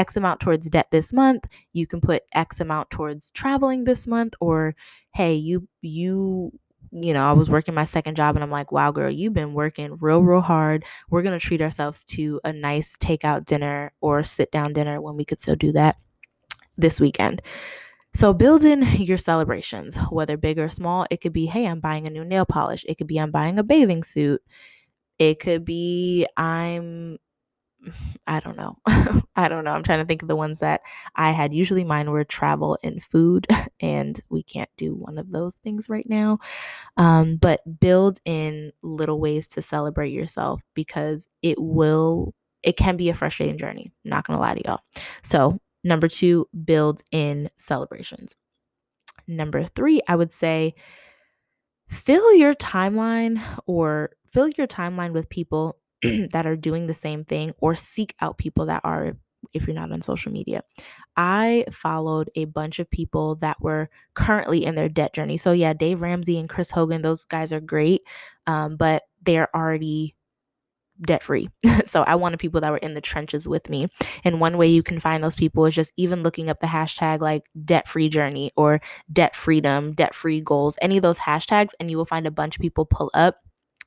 X 0.00 0.16
amount 0.16 0.40
towards 0.40 0.68
debt 0.70 0.88
this 0.90 1.12
month. 1.12 1.46
You 1.74 1.86
can 1.86 2.00
put 2.00 2.22
X 2.32 2.58
amount 2.58 2.90
towards 2.90 3.30
traveling 3.32 3.84
this 3.84 4.06
month 4.06 4.34
or 4.40 4.74
hey, 5.12 5.34
you 5.34 5.68
you 5.82 6.52
you 6.92 7.14
know, 7.14 7.28
I 7.28 7.32
was 7.32 7.48
working 7.48 7.74
my 7.74 7.84
second 7.84 8.16
job 8.16 8.34
and 8.34 8.42
I'm 8.42 8.50
like, 8.50 8.72
wow, 8.72 8.90
girl, 8.90 9.10
you've 9.10 9.32
been 9.32 9.54
working 9.54 9.96
real, 10.00 10.22
real 10.22 10.40
hard. 10.40 10.84
We're 11.08 11.22
going 11.22 11.38
to 11.38 11.46
treat 11.46 11.62
ourselves 11.62 12.02
to 12.04 12.40
a 12.42 12.52
nice 12.52 12.96
takeout 12.96 13.44
dinner 13.44 13.92
or 14.00 14.24
sit 14.24 14.50
down 14.50 14.72
dinner 14.72 15.00
when 15.00 15.16
we 15.16 15.24
could 15.24 15.40
still 15.40 15.54
do 15.54 15.70
that 15.72 15.96
this 16.76 17.00
weekend. 17.00 17.42
So 18.14 18.32
build 18.32 18.64
in 18.64 18.82
your 18.96 19.18
celebrations, 19.18 19.96
whether 20.10 20.36
big 20.36 20.58
or 20.58 20.68
small. 20.68 21.06
It 21.10 21.20
could 21.20 21.32
be, 21.32 21.46
hey, 21.46 21.66
I'm 21.66 21.78
buying 21.78 22.08
a 22.08 22.10
new 22.10 22.24
nail 22.24 22.44
polish. 22.44 22.84
It 22.88 22.96
could 22.96 23.06
be, 23.06 23.18
I'm 23.18 23.30
buying 23.30 23.58
a 23.58 23.62
bathing 23.62 24.02
suit. 24.02 24.42
It 25.20 25.38
could 25.38 25.64
be, 25.64 26.26
I'm 26.36 27.18
I 28.26 28.40
don't 28.40 28.56
know. 28.56 28.76
I 29.36 29.48
don't 29.48 29.64
know. 29.64 29.70
I'm 29.70 29.82
trying 29.82 30.00
to 30.00 30.04
think 30.04 30.22
of 30.22 30.28
the 30.28 30.36
ones 30.36 30.60
that 30.60 30.82
I 31.16 31.30
had. 31.30 31.54
Usually 31.54 31.84
mine 31.84 32.10
were 32.10 32.24
travel 32.24 32.78
and 32.82 33.02
food, 33.02 33.46
and 33.80 34.20
we 34.28 34.42
can't 34.42 34.70
do 34.76 34.94
one 34.94 35.18
of 35.18 35.30
those 35.30 35.56
things 35.56 35.88
right 35.88 36.08
now. 36.08 36.38
Um, 36.96 37.36
but 37.36 37.60
build 37.80 38.18
in 38.24 38.72
little 38.82 39.20
ways 39.20 39.48
to 39.48 39.62
celebrate 39.62 40.12
yourself 40.12 40.62
because 40.74 41.28
it 41.42 41.58
will, 41.60 42.34
it 42.62 42.76
can 42.76 42.96
be 42.96 43.08
a 43.08 43.14
frustrating 43.14 43.58
journey. 43.58 43.92
Not 44.04 44.26
gonna 44.26 44.40
lie 44.40 44.54
to 44.54 44.62
y'all. 44.64 44.80
So, 45.22 45.58
number 45.82 46.08
two, 46.08 46.48
build 46.64 47.00
in 47.10 47.48
celebrations. 47.56 48.34
Number 49.26 49.64
three, 49.64 50.02
I 50.06 50.16
would 50.16 50.32
say 50.32 50.74
fill 51.88 52.34
your 52.34 52.54
timeline 52.54 53.42
or 53.66 54.10
fill 54.32 54.48
your 54.48 54.66
timeline 54.66 55.12
with 55.12 55.28
people 55.28 55.79
that 56.32 56.46
are 56.46 56.56
doing 56.56 56.86
the 56.86 56.94
same 56.94 57.24
thing 57.24 57.52
or 57.58 57.74
seek 57.74 58.14
out 58.20 58.38
people 58.38 58.66
that 58.66 58.80
are 58.84 59.16
if 59.52 59.66
you're 59.66 59.74
not 59.74 59.92
on 59.92 60.02
social 60.02 60.32
media. 60.32 60.62
I 61.16 61.64
followed 61.72 62.30
a 62.34 62.44
bunch 62.44 62.78
of 62.78 62.90
people 62.90 63.36
that 63.36 63.60
were 63.60 63.88
currently 64.14 64.64
in 64.64 64.74
their 64.74 64.88
debt 64.88 65.14
journey. 65.14 65.36
So 65.38 65.52
yeah, 65.52 65.72
Dave 65.72 66.02
Ramsey 66.02 66.38
and 66.38 66.48
Chris 66.48 66.70
Hogan, 66.70 67.02
those 67.02 67.24
guys 67.24 67.52
are 67.52 67.60
great, 67.60 68.02
um, 68.46 68.76
but 68.76 69.04
they're 69.22 69.54
already 69.54 70.14
debt 71.02 71.22
free. 71.22 71.48
so 71.86 72.02
I 72.02 72.14
wanted 72.14 72.38
people 72.38 72.60
that 72.60 72.70
were 72.70 72.78
in 72.78 72.94
the 72.94 73.00
trenches 73.00 73.48
with 73.48 73.68
me. 73.70 73.88
And 74.24 74.40
one 74.40 74.58
way 74.58 74.66
you 74.66 74.82
can 74.82 75.00
find 75.00 75.24
those 75.24 75.36
people 75.36 75.64
is 75.66 75.74
just 75.74 75.92
even 75.96 76.22
looking 76.22 76.50
up 76.50 76.60
the 76.60 76.66
hashtag 76.66 77.20
like 77.20 77.44
debt 77.64 77.88
free 77.88 78.08
journey 78.08 78.52
or 78.56 78.80
debt 79.12 79.34
freedom, 79.34 79.92
debt 79.92 80.14
free 80.14 80.40
goals, 80.40 80.76
any 80.82 80.98
of 80.98 81.02
those 81.02 81.18
hashtags, 81.18 81.70
and 81.80 81.90
you 81.90 81.96
will 81.96 82.04
find 82.04 82.26
a 82.26 82.30
bunch 82.30 82.56
of 82.56 82.62
people 82.62 82.84
pull 82.84 83.10
up 83.14 83.36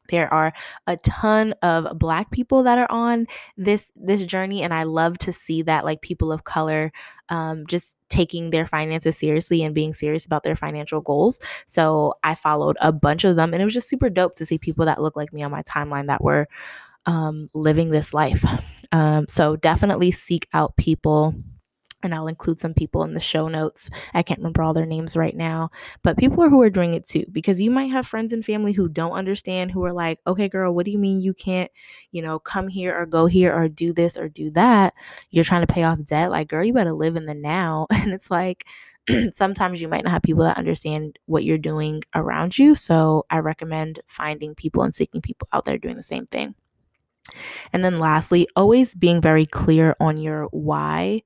there 0.09 0.31
are 0.33 0.53
a 0.87 0.97
ton 0.97 1.53
of 1.61 1.97
black 1.97 2.31
people 2.31 2.63
that 2.63 2.77
are 2.77 2.91
on 2.91 3.25
this 3.57 3.91
this 3.95 4.25
journey 4.25 4.61
and 4.61 4.73
i 4.73 4.83
love 4.83 5.17
to 5.17 5.31
see 5.31 5.61
that 5.61 5.85
like 5.85 6.01
people 6.01 6.31
of 6.31 6.43
color 6.43 6.91
um, 7.29 7.65
just 7.67 7.97
taking 8.09 8.49
their 8.49 8.65
finances 8.65 9.17
seriously 9.17 9.63
and 9.63 9.73
being 9.73 9.93
serious 9.93 10.25
about 10.25 10.43
their 10.43 10.55
financial 10.55 11.01
goals. 11.01 11.39
So 11.67 12.15
i 12.23 12.35
followed 12.35 12.77
a 12.81 12.91
bunch 12.91 13.23
of 13.23 13.35
them 13.35 13.53
and 13.53 13.61
it 13.61 13.65
was 13.65 13.73
just 13.73 13.89
super 13.89 14.09
dope 14.09 14.35
to 14.35 14.45
see 14.45 14.57
people 14.57 14.85
that 14.85 15.01
look 15.01 15.15
like 15.15 15.33
me 15.33 15.41
on 15.41 15.51
my 15.51 15.63
timeline 15.63 16.07
that 16.07 16.23
were 16.23 16.47
um, 17.05 17.49
living 17.53 17.89
this 17.89 18.13
life. 18.13 18.45
Um, 18.91 19.25
so 19.27 19.55
definitely 19.55 20.11
seek 20.11 20.47
out 20.53 20.75
people 20.77 21.33
and 22.03 22.13
I'll 22.13 22.27
include 22.27 22.59
some 22.59 22.73
people 22.73 23.03
in 23.03 23.13
the 23.13 23.19
show 23.19 23.47
notes. 23.47 23.89
I 24.13 24.23
can't 24.23 24.39
remember 24.39 24.61
all 24.63 24.73
their 24.73 24.85
names 24.85 25.15
right 25.15 25.35
now, 25.35 25.71
but 26.03 26.17
people 26.17 26.49
who 26.49 26.61
are 26.61 26.69
doing 26.69 26.93
it 26.93 27.05
too 27.07 27.25
because 27.31 27.61
you 27.61 27.71
might 27.71 27.91
have 27.91 28.05
friends 28.07 28.33
and 28.33 28.45
family 28.45 28.73
who 28.73 28.89
don't 28.89 29.13
understand 29.13 29.71
who 29.71 29.83
are 29.85 29.93
like, 29.93 30.19
"Okay, 30.27 30.49
girl, 30.49 30.73
what 30.73 30.85
do 30.85 30.91
you 30.91 30.97
mean 30.99 31.21
you 31.21 31.33
can't, 31.33 31.71
you 32.11 32.21
know, 32.21 32.39
come 32.39 32.67
here 32.67 32.95
or 32.97 33.05
go 33.05 33.25
here 33.25 33.53
or 33.53 33.67
do 33.69 33.93
this 33.93 34.17
or 34.17 34.29
do 34.29 34.51
that? 34.51 34.93
You're 35.31 35.43
trying 35.45 35.65
to 35.65 35.73
pay 35.73 35.83
off 35.83 36.03
debt. 36.03 36.31
Like, 36.31 36.47
girl, 36.49 36.63
you 36.65 36.73
better 36.73 36.93
live 36.93 37.15
in 37.15 37.25
the 37.25 37.33
now." 37.35 37.87
And 38.03 38.11
it's 38.13 38.29
like 38.31 38.65
sometimes 39.33 39.79
you 39.81 39.87
might 39.87 40.03
not 40.03 40.11
have 40.11 40.23
people 40.23 40.43
that 40.43 40.57
understand 40.57 41.17
what 41.25 41.43
you're 41.45 41.57
doing 41.57 42.03
around 42.15 42.57
you, 42.57 42.75
so 42.75 43.25
I 43.29 43.39
recommend 43.39 43.99
finding 44.07 44.55
people 44.55 44.83
and 44.83 44.93
seeking 44.95 45.21
people 45.21 45.47
out 45.53 45.65
there 45.65 45.77
doing 45.77 45.95
the 45.97 46.03
same 46.03 46.25
thing. 46.27 46.55
And 47.71 47.83
then 47.83 47.99
lastly, 47.99 48.47
always 48.55 48.93
being 48.95 49.21
very 49.21 49.45
clear 49.45 49.95
on 49.99 50.17
your 50.17 50.45
why 50.51 51.23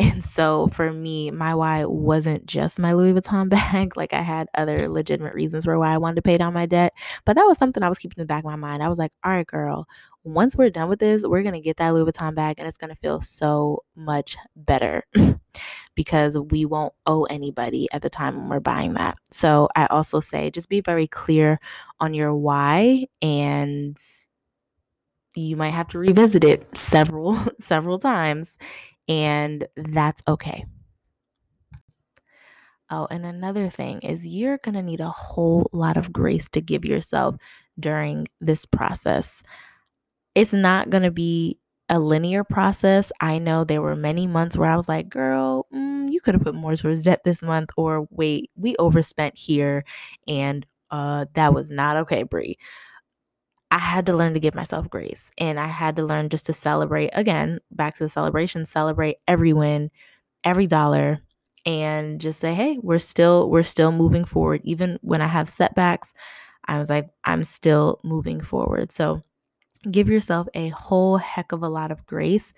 and 0.00 0.24
so 0.24 0.68
for 0.72 0.92
me, 0.92 1.30
my 1.30 1.54
why 1.54 1.84
wasn't 1.84 2.46
just 2.46 2.78
my 2.78 2.94
Louis 2.94 3.12
Vuitton 3.12 3.48
bag. 3.50 3.96
Like 3.96 4.14
I 4.14 4.22
had 4.22 4.48
other 4.54 4.88
legitimate 4.88 5.34
reasons 5.34 5.66
for 5.66 5.78
why 5.78 5.92
I 5.92 5.98
wanted 5.98 6.16
to 6.16 6.22
pay 6.22 6.38
down 6.38 6.54
my 6.54 6.64
debt. 6.64 6.94
But 7.26 7.36
that 7.36 7.44
was 7.44 7.58
something 7.58 7.82
I 7.82 7.88
was 7.88 7.98
keeping 7.98 8.16
in 8.16 8.22
the 8.22 8.26
back 8.26 8.44
of 8.44 8.50
my 8.50 8.56
mind. 8.56 8.82
I 8.82 8.88
was 8.88 8.98
like, 8.98 9.12
all 9.22 9.30
right, 9.30 9.46
girl, 9.46 9.86
once 10.24 10.56
we're 10.56 10.70
done 10.70 10.88
with 10.88 11.00
this, 11.00 11.22
we're 11.22 11.42
going 11.42 11.54
to 11.54 11.60
get 11.60 11.76
that 11.76 11.92
Louis 11.92 12.10
Vuitton 12.10 12.34
bag 12.34 12.56
and 12.58 12.66
it's 12.66 12.78
going 12.78 12.90
to 12.90 13.00
feel 13.00 13.20
so 13.20 13.84
much 13.94 14.36
better 14.56 15.04
because 15.94 16.36
we 16.36 16.64
won't 16.64 16.94
owe 17.04 17.24
anybody 17.24 17.86
at 17.92 18.00
the 18.00 18.10
time 18.10 18.36
when 18.36 18.48
we're 18.48 18.60
buying 18.60 18.94
that. 18.94 19.18
So 19.30 19.68
I 19.76 19.86
also 19.86 20.20
say 20.20 20.50
just 20.50 20.70
be 20.70 20.80
very 20.80 21.06
clear 21.06 21.58
on 22.00 22.14
your 22.14 22.34
why 22.34 23.06
and 23.20 23.98
you 25.36 25.56
might 25.56 25.70
have 25.70 25.88
to 25.88 25.98
revisit 25.98 26.44
it 26.44 26.66
several 26.76 27.38
several 27.60 27.98
times 27.98 28.58
and 29.10 29.66
that's 29.74 30.22
okay. 30.28 30.64
Oh, 32.88 33.08
and 33.10 33.26
another 33.26 33.68
thing 33.68 33.98
is 34.00 34.26
you're 34.26 34.58
going 34.58 34.74
to 34.74 34.82
need 34.82 35.00
a 35.00 35.10
whole 35.10 35.68
lot 35.72 35.96
of 35.96 36.12
grace 36.12 36.48
to 36.50 36.60
give 36.60 36.84
yourself 36.84 37.36
during 37.78 38.28
this 38.40 38.64
process. 38.64 39.42
It's 40.36 40.52
not 40.52 40.90
going 40.90 41.02
to 41.02 41.10
be 41.10 41.58
a 41.88 41.98
linear 41.98 42.44
process. 42.44 43.10
I 43.20 43.38
know 43.40 43.64
there 43.64 43.82
were 43.82 43.96
many 43.96 44.28
months 44.28 44.56
where 44.56 44.70
I 44.70 44.76
was 44.76 44.88
like, 44.88 45.08
girl, 45.08 45.66
mm, 45.74 46.06
you 46.08 46.20
could 46.20 46.34
have 46.34 46.44
put 46.44 46.54
more 46.54 46.76
towards 46.76 47.02
debt 47.02 47.22
this 47.24 47.42
month, 47.42 47.70
or 47.76 48.06
wait, 48.10 48.50
we 48.54 48.76
overspent 48.76 49.36
here 49.36 49.84
and 50.28 50.64
uh, 50.92 51.26
that 51.34 51.52
was 51.52 51.70
not 51.70 51.96
okay, 51.96 52.22
Brie. 52.22 52.58
I 53.70 53.78
had 53.78 54.06
to 54.06 54.16
learn 54.16 54.34
to 54.34 54.40
give 54.40 54.54
myself 54.54 54.90
grace 54.90 55.30
and 55.38 55.60
I 55.60 55.68
had 55.68 55.96
to 55.96 56.04
learn 56.04 56.28
just 56.28 56.46
to 56.46 56.52
celebrate 56.52 57.10
again, 57.12 57.60
back 57.70 57.96
to 57.96 58.04
the 58.04 58.08
celebration, 58.08 58.66
celebrate 58.66 59.16
every 59.28 59.52
win, 59.52 59.90
every 60.44 60.66
dollar 60.66 61.18
and 61.66 62.20
just 62.20 62.40
say, 62.40 62.54
"Hey, 62.54 62.78
we're 62.82 62.98
still 63.00 63.50
we're 63.50 63.64
still 63.64 63.92
moving 63.92 64.24
forward 64.24 64.62
even 64.64 64.98
when 65.02 65.22
I 65.22 65.28
have 65.28 65.48
setbacks." 65.50 66.14
I 66.66 66.78
was 66.80 66.90
like, 66.90 67.10
"I'm 67.24 67.44
still 67.44 68.00
moving 68.04 68.40
forward." 68.42 68.92
So, 68.92 69.22
give 69.90 70.08
yourself 70.08 70.48
a 70.54 70.70
whole 70.70 71.16
heck 71.18 71.52
of 71.52 71.62
a 71.62 71.68
lot 71.68 71.92
of 71.92 72.06
grace. 72.06 72.54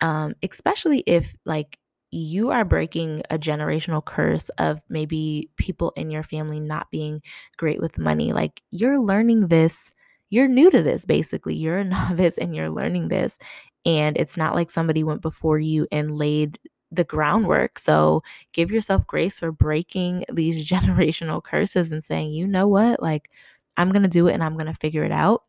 Um 0.00 0.34
especially 0.42 1.00
if 1.06 1.34
like 1.44 1.78
you 2.12 2.50
are 2.50 2.64
breaking 2.64 3.22
a 3.30 3.38
generational 3.38 4.04
curse 4.04 4.48
of 4.58 4.80
maybe 4.88 5.50
people 5.56 5.92
in 5.96 6.10
your 6.10 6.22
family 6.24 6.60
not 6.60 6.90
being 6.90 7.22
great 7.58 7.80
with 7.80 7.98
money. 7.98 8.32
Like 8.32 8.62
you're 8.70 9.00
learning 9.00 9.48
this 9.48 9.92
you're 10.30 10.48
new 10.48 10.70
to 10.70 10.82
this 10.82 11.04
basically. 11.04 11.54
You're 11.54 11.78
a 11.78 11.84
novice 12.10 12.38
and 12.38 12.54
you're 12.54 12.70
learning 12.70 13.08
this. 13.08 13.38
And 13.84 14.16
it's 14.16 14.36
not 14.36 14.54
like 14.54 14.70
somebody 14.70 15.04
went 15.04 15.22
before 15.22 15.58
you 15.58 15.86
and 15.90 16.16
laid 16.16 16.58
the 16.92 17.04
groundwork. 17.04 17.78
So 17.78 18.22
give 18.52 18.70
yourself 18.70 19.06
grace 19.06 19.38
for 19.38 19.52
breaking 19.52 20.24
these 20.32 20.66
generational 20.68 21.42
curses 21.42 21.92
and 21.92 22.04
saying, 22.04 22.32
you 22.32 22.46
know 22.46 22.68
what? 22.68 23.02
Like, 23.02 23.30
I'm 23.76 23.92
going 23.92 24.02
to 24.02 24.08
do 24.08 24.26
it 24.26 24.32
and 24.34 24.42
I'm 24.42 24.54
going 24.56 24.72
to 24.72 24.80
figure 24.80 25.04
it 25.04 25.12
out. 25.12 25.42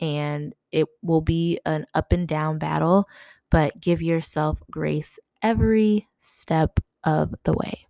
And 0.00 0.54
it 0.72 0.86
will 1.02 1.20
be 1.20 1.60
an 1.66 1.86
up 1.94 2.12
and 2.12 2.26
down 2.26 2.58
battle, 2.58 3.08
but 3.50 3.80
give 3.80 4.02
yourself 4.02 4.58
grace 4.70 5.18
every 5.42 6.08
step 6.20 6.80
of 7.04 7.34
the 7.44 7.52
way 7.52 7.86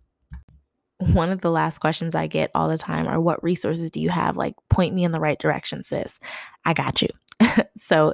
one 0.99 1.29
of 1.29 1.41
the 1.41 1.51
last 1.51 1.79
questions 1.79 2.15
I 2.15 2.27
get 2.27 2.51
all 2.55 2.69
the 2.69 2.77
time 2.77 3.07
are 3.07 3.19
what 3.19 3.43
resources 3.43 3.91
do 3.91 3.99
you 3.99 4.09
have? 4.09 4.37
Like, 4.37 4.55
point 4.69 4.93
me 4.93 5.03
in 5.03 5.11
the 5.11 5.19
right 5.19 5.39
direction, 5.39 5.83
sis. 5.83 6.19
I 6.63 6.73
got 6.73 7.01
you. 7.01 7.09
so, 7.77 8.13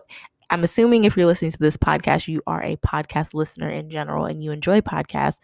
I'm 0.52 0.66
assuming 0.66 1.06
if 1.06 1.16
you're 1.16 1.28
listening 1.28 1.52
to 1.52 1.60
this 1.60 1.78
podcast, 1.78 2.28
you 2.28 2.42
are 2.46 2.62
a 2.62 2.76
podcast 2.76 3.34
listener 3.34 3.70
in 3.70 3.90
general 3.90 4.26
and 4.26 4.44
you 4.44 4.52
enjoy 4.52 4.82
podcasts. 4.82 5.40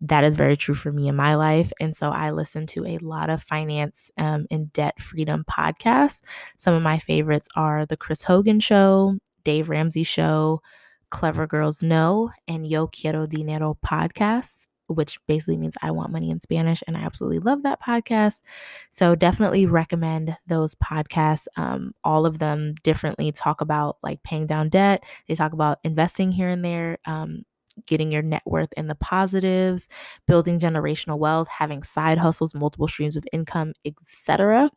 That 0.00 0.24
is 0.24 0.36
very 0.36 0.56
true 0.56 0.74
for 0.74 0.90
me 0.90 1.06
in 1.06 1.16
my 1.16 1.34
life. 1.34 1.70
And 1.80 1.94
so 1.94 2.08
I 2.08 2.30
listen 2.30 2.66
to 2.68 2.86
a 2.86 2.96
lot 2.98 3.28
of 3.28 3.42
finance 3.42 4.10
um, 4.16 4.46
and 4.50 4.72
debt 4.72 4.98
freedom 5.00 5.44
podcasts. 5.44 6.22
Some 6.56 6.72
of 6.72 6.82
my 6.82 6.98
favorites 6.98 7.48
are 7.56 7.84
The 7.84 7.98
Chris 7.98 8.22
Hogan 8.22 8.58
Show, 8.58 9.18
Dave 9.44 9.68
Ramsey 9.68 10.04
Show, 10.04 10.62
Clever 11.10 11.46
Girls 11.46 11.82
Know, 11.82 12.30
and 12.46 12.66
Yo 12.66 12.86
Quiero 12.86 13.26
Dinero 13.26 13.76
podcasts 13.84 14.66
which 14.88 15.18
basically 15.26 15.56
means 15.56 15.76
I 15.82 15.90
want 15.90 16.12
money 16.12 16.30
in 16.30 16.40
Spanish. 16.40 16.82
And 16.86 16.96
I 16.96 17.00
absolutely 17.00 17.38
love 17.38 17.62
that 17.62 17.82
podcast. 17.82 18.42
So 18.90 19.14
definitely 19.14 19.66
recommend 19.66 20.36
those 20.46 20.74
podcasts. 20.76 21.46
Um, 21.56 21.94
all 22.04 22.26
of 22.26 22.38
them 22.38 22.74
differently 22.82 23.32
talk 23.32 23.60
about 23.60 23.98
like 24.02 24.22
paying 24.22 24.46
down 24.46 24.68
debt, 24.68 25.02
they 25.28 25.34
talk 25.34 25.52
about 25.52 25.78
investing 25.84 26.32
here 26.32 26.48
and 26.48 26.64
there. 26.64 26.98
Um, 27.06 27.44
getting 27.86 28.10
your 28.10 28.22
net 28.22 28.42
worth 28.44 28.72
in 28.76 28.88
the 28.88 28.96
positives, 28.96 29.88
building 30.26 30.58
generational 30.58 31.16
wealth, 31.16 31.46
having 31.46 31.84
side 31.84 32.18
hustles, 32.18 32.52
multiple 32.52 32.88
streams 32.88 33.14
of 33.14 33.24
income, 33.32 33.72
etc. 33.84 34.68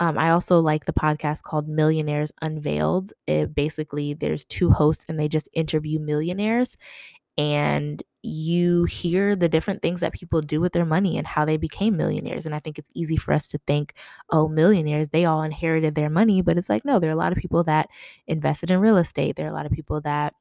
Um, 0.00 0.16
I 0.16 0.30
also 0.30 0.60
like 0.60 0.84
the 0.84 0.92
podcast 0.92 1.42
called 1.42 1.68
Millionaires 1.68 2.32
Unveiled. 2.40 3.12
It 3.26 3.54
basically 3.54 4.14
there's 4.14 4.44
two 4.44 4.70
hosts 4.70 5.04
and 5.08 5.18
they 5.18 5.28
just 5.28 5.48
interview 5.54 5.98
millionaires 5.98 6.76
and 7.38 8.02
you 8.22 8.84
hear 8.84 9.36
the 9.36 9.48
different 9.48 9.80
things 9.80 10.00
that 10.00 10.12
people 10.12 10.40
do 10.40 10.60
with 10.60 10.72
their 10.72 10.84
money 10.84 11.16
and 11.16 11.26
how 11.26 11.44
they 11.44 11.56
became 11.56 11.96
millionaires. 11.96 12.44
And 12.44 12.54
I 12.54 12.58
think 12.58 12.78
it's 12.78 12.90
easy 12.94 13.16
for 13.16 13.32
us 13.32 13.46
to 13.48 13.60
think, 13.66 13.94
oh, 14.30 14.48
millionaires, 14.48 15.10
they 15.10 15.24
all 15.24 15.42
inherited 15.42 15.94
their 15.94 16.10
money. 16.10 16.42
But 16.42 16.58
it's 16.58 16.68
like, 16.68 16.84
no, 16.84 16.98
there 16.98 17.10
are 17.10 17.14
a 17.14 17.16
lot 17.16 17.30
of 17.30 17.38
people 17.38 17.62
that 17.64 17.88
invested 18.26 18.72
in 18.72 18.80
real 18.80 18.96
estate. 18.96 19.36
There 19.36 19.46
are 19.46 19.50
a 19.52 19.54
lot 19.54 19.66
of 19.66 19.72
people 19.72 20.00
that, 20.00 20.34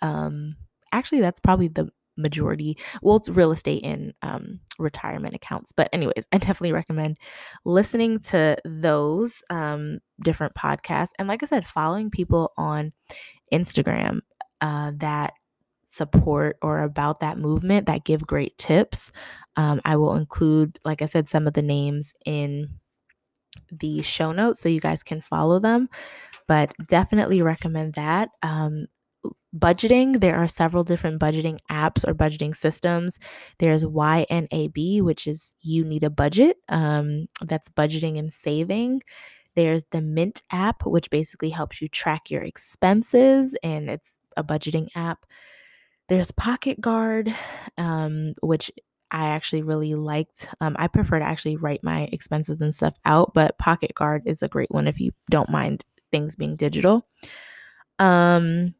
um, 0.00 0.54
actually, 0.92 1.20
that's 1.20 1.40
probably 1.40 1.66
the 1.66 1.88
majority. 2.16 2.78
Well, 3.02 3.16
it's 3.16 3.28
real 3.28 3.50
estate 3.50 3.84
and 3.84 4.14
um, 4.22 4.60
retirement 4.78 5.34
accounts. 5.34 5.72
But, 5.72 5.88
anyways, 5.92 6.28
I 6.32 6.38
definitely 6.38 6.72
recommend 6.72 7.18
listening 7.64 8.20
to 8.20 8.56
those 8.64 9.42
um, 9.50 9.98
different 10.22 10.54
podcasts. 10.54 11.10
And, 11.18 11.26
like 11.26 11.42
I 11.42 11.46
said, 11.46 11.66
following 11.66 12.10
people 12.10 12.52
on 12.56 12.92
Instagram 13.52 14.20
uh, 14.60 14.92
that 14.98 15.32
support 15.92 16.56
or 16.62 16.82
about 16.82 17.20
that 17.20 17.38
movement 17.38 17.86
that 17.86 18.04
give 18.04 18.26
great 18.26 18.56
tips. 18.58 19.12
Um, 19.56 19.80
I 19.84 19.96
will 19.96 20.14
include, 20.14 20.78
like 20.84 21.02
I 21.02 21.06
said, 21.06 21.28
some 21.28 21.46
of 21.46 21.54
the 21.54 21.62
names 21.62 22.14
in 22.24 22.68
the 23.70 24.02
show 24.02 24.32
notes 24.32 24.60
so 24.60 24.68
you 24.68 24.80
guys 24.80 25.02
can 25.02 25.20
follow 25.20 25.58
them. 25.58 25.88
But 26.48 26.72
definitely 26.88 27.42
recommend 27.42 27.94
that. 27.94 28.30
Um, 28.42 28.86
budgeting, 29.56 30.20
there 30.20 30.36
are 30.36 30.48
several 30.48 30.84
different 30.84 31.20
budgeting 31.20 31.58
apps 31.70 32.06
or 32.06 32.14
budgeting 32.14 32.56
systems. 32.56 33.18
There's 33.58 33.84
YNAB, 33.84 35.02
which 35.02 35.26
is 35.26 35.54
you 35.60 35.84
need 35.84 36.04
a 36.04 36.10
budget. 36.10 36.56
Um, 36.68 37.26
that's 37.42 37.68
budgeting 37.68 38.18
and 38.18 38.32
saving. 38.32 39.02
There's 39.54 39.84
the 39.90 40.00
Mint 40.00 40.42
app, 40.50 40.86
which 40.86 41.10
basically 41.10 41.50
helps 41.50 41.80
you 41.80 41.88
track 41.88 42.30
your 42.30 42.42
expenses, 42.42 43.56
and 43.62 43.90
it's 43.90 44.18
a 44.36 44.42
budgeting 44.42 44.88
app. 44.96 45.26
There's 46.08 46.30
Pocket 46.30 46.80
Guard, 46.80 47.34
um, 47.78 48.34
which 48.42 48.70
I 49.10 49.28
actually 49.28 49.62
really 49.62 49.94
liked. 49.94 50.48
Um, 50.60 50.74
I 50.78 50.88
prefer 50.88 51.18
to 51.18 51.24
actually 51.24 51.56
write 51.56 51.84
my 51.84 52.08
expenses 52.12 52.60
and 52.60 52.74
stuff 52.74 52.94
out, 53.04 53.34
but 53.34 53.58
Pocket 53.58 53.94
Guard 53.94 54.22
is 54.26 54.42
a 54.42 54.48
great 54.48 54.70
one 54.70 54.88
if 54.88 55.00
you 55.00 55.12
don't 55.30 55.50
mind 55.50 55.84
things 56.10 56.36
being 56.36 56.56
digital. 56.56 57.06
Um, 57.98 58.74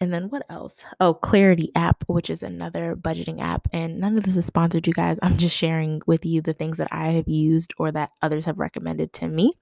and 0.00 0.14
then 0.14 0.30
what 0.30 0.44
else? 0.48 0.82
Oh, 0.98 1.12
Clarity 1.12 1.72
app, 1.74 2.04
which 2.06 2.30
is 2.30 2.42
another 2.42 2.96
budgeting 2.96 3.40
app. 3.40 3.68
And 3.72 3.98
none 3.98 4.16
of 4.16 4.24
this 4.24 4.36
is 4.36 4.46
sponsored, 4.46 4.86
you 4.86 4.94
guys. 4.94 5.18
I'm 5.22 5.36
just 5.36 5.54
sharing 5.54 6.00
with 6.06 6.24
you 6.24 6.40
the 6.40 6.54
things 6.54 6.78
that 6.78 6.88
I 6.90 7.08
have 7.08 7.28
used 7.28 7.74
or 7.76 7.92
that 7.92 8.10
others 8.22 8.46
have 8.46 8.58
recommended 8.58 9.12
to 9.14 9.28
me. 9.28 9.52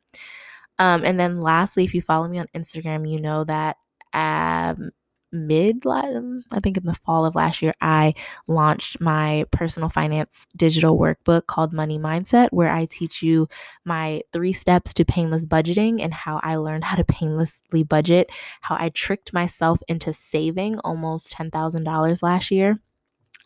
Um, 0.78 1.04
and 1.04 1.18
then 1.18 1.40
lastly, 1.40 1.84
if 1.84 1.92
you 1.92 2.00
follow 2.00 2.28
me 2.28 2.38
on 2.38 2.46
Instagram, 2.54 3.10
you 3.10 3.20
know 3.20 3.42
that 3.44 3.78
um, 4.12 4.92
mid 5.32 5.86
I 5.86 6.60
think 6.62 6.76
in 6.76 6.84
the 6.84 6.94
fall 6.94 7.24
of 7.24 7.34
last 7.34 7.62
year, 7.62 7.74
I 7.80 8.14
launched 8.46 9.00
my 9.00 9.44
personal 9.50 9.88
finance 9.88 10.46
digital 10.56 10.98
workbook 10.98 11.46
called 11.46 11.72
Money 11.72 11.98
Mindset, 11.98 12.48
where 12.50 12.70
I 12.70 12.86
teach 12.86 13.22
you 13.22 13.48
my 13.84 14.22
three 14.32 14.52
steps 14.52 14.94
to 14.94 15.04
painless 15.04 15.46
budgeting 15.46 16.00
and 16.00 16.14
how 16.14 16.40
I 16.42 16.56
learned 16.56 16.84
how 16.84 16.96
to 16.96 17.04
painlessly 17.04 17.82
budget, 17.82 18.30
how 18.60 18.76
I 18.78 18.90
tricked 18.90 19.32
myself 19.32 19.80
into 19.88 20.12
saving 20.12 20.78
almost 20.80 21.32
$10,000 21.34 22.22
last 22.22 22.50
year. 22.50 22.80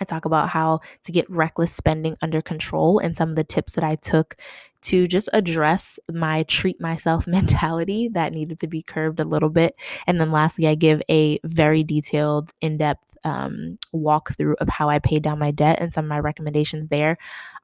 I 0.00 0.04
talk 0.04 0.24
about 0.24 0.48
how 0.48 0.80
to 1.04 1.12
get 1.12 1.30
reckless 1.30 1.72
spending 1.72 2.16
under 2.20 2.42
control 2.42 2.98
and 2.98 3.16
some 3.16 3.30
of 3.30 3.36
the 3.36 3.44
tips 3.44 3.74
that 3.74 3.84
I 3.84 3.94
took 3.94 4.36
to 4.82 5.08
just 5.08 5.28
address 5.32 5.98
my 6.12 6.42
treat 6.44 6.80
myself 6.80 7.26
mentality 7.26 8.08
that 8.08 8.32
needed 8.32 8.58
to 8.60 8.66
be 8.66 8.82
curbed 8.82 9.20
a 9.20 9.24
little 9.24 9.50
bit. 9.50 9.74
And 10.06 10.20
then 10.20 10.30
lastly, 10.30 10.66
I 10.66 10.74
give 10.74 11.02
a 11.10 11.38
very 11.44 11.82
detailed, 11.82 12.50
in 12.60 12.76
depth 12.76 13.16
um, 13.24 13.78
walkthrough 13.94 14.54
of 14.60 14.68
how 14.68 14.88
I 14.88 14.98
paid 14.98 15.22
down 15.22 15.38
my 15.38 15.50
debt 15.50 15.78
and 15.80 15.92
some 15.92 16.04
of 16.04 16.08
my 16.08 16.18
recommendations 16.18 16.88
there. 16.88 17.16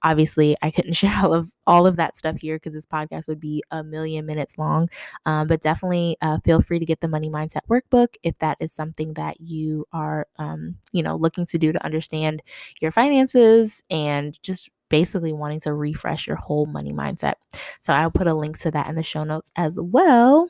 Obviously, 0.02 0.57
I 0.62 0.70
couldn't 0.70 0.92
share 0.94 1.16
all 1.22 1.35
of 1.35 1.48
all 1.66 1.87
of 1.87 1.96
that 1.96 2.16
stuff 2.16 2.37
here 2.40 2.57
because 2.57 2.72
this 2.72 2.87
podcast 2.87 3.28
would 3.28 3.40
be 3.40 3.62
a 3.70 3.85
million 3.85 4.24
minutes 4.24 4.57
long. 4.57 4.88
Um, 5.26 5.46
but 5.48 5.61
definitely 5.61 6.16
uh, 6.22 6.38
feel 6.44 6.62
free 6.62 6.78
to 6.78 6.87
get 6.87 7.00
the 7.00 7.09
Money 7.09 7.28
Mindset 7.28 7.61
Workbook 7.68 8.14
if 8.22 8.38
that 8.38 8.57
is 8.59 8.72
something 8.72 9.12
that 9.14 9.40
you 9.40 9.85
are, 9.92 10.26
um, 10.38 10.76
you 10.92 11.02
know, 11.02 11.16
looking 11.16 11.44
to 11.46 11.59
do 11.59 11.72
to 11.72 11.85
understand 11.85 12.42
your 12.81 12.90
finances 12.90 13.83
and 13.90 14.38
just 14.42 14.70
basically 14.88 15.33
wanting 15.33 15.61
to 15.61 15.72
refresh 15.72 16.27
your 16.27 16.37
whole 16.37 16.66
money 16.66 16.92
mindset. 16.92 17.35
So 17.81 17.92
I'll 17.92 18.11
put 18.11 18.27
a 18.27 18.35
link 18.35 18.59
to 18.61 18.70
that 18.70 18.88
in 18.88 18.94
the 18.94 19.03
show 19.03 19.24
notes 19.24 19.51
as 19.57 19.79
well. 19.81 20.48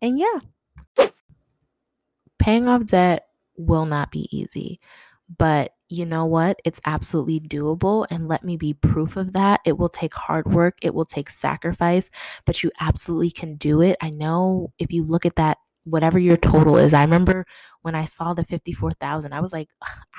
And 0.00 0.18
yeah, 0.18 1.08
paying 2.38 2.68
off 2.68 2.86
debt 2.86 3.26
will 3.56 3.86
not 3.86 4.10
be 4.10 4.28
easy, 4.36 4.80
but 5.38 5.72
you 5.88 6.06
know 6.06 6.24
what? 6.24 6.56
It's 6.64 6.80
absolutely 6.86 7.38
doable. 7.38 8.06
And 8.10 8.26
let 8.26 8.42
me 8.42 8.56
be 8.56 8.72
proof 8.72 9.16
of 9.16 9.34
that. 9.34 9.60
It 9.66 9.76
will 9.78 9.90
take 9.90 10.14
hard 10.14 10.52
work, 10.52 10.78
it 10.82 10.94
will 10.94 11.04
take 11.04 11.30
sacrifice, 11.30 12.10
but 12.46 12.62
you 12.62 12.70
absolutely 12.80 13.30
can 13.30 13.56
do 13.56 13.82
it. 13.82 13.96
I 14.00 14.10
know 14.10 14.72
if 14.78 14.90
you 14.90 15.04
look 15.04 15.26
at 15.26 15.36
that 15.36 15.58
whatever 15.84 16.18
your 16.18 16.36
total 16.36 16.76
is. 16.76 16.94
I 16.94 17.02
remember 17.02 17.46
when 17.82 17.94
I 17.94 18.04
saw 18.04 18.34
the 18.34 18.44
54,000, 18.44 19.32
I 19.32 19.40
was 19.40 19.52
like, 19.52 19.68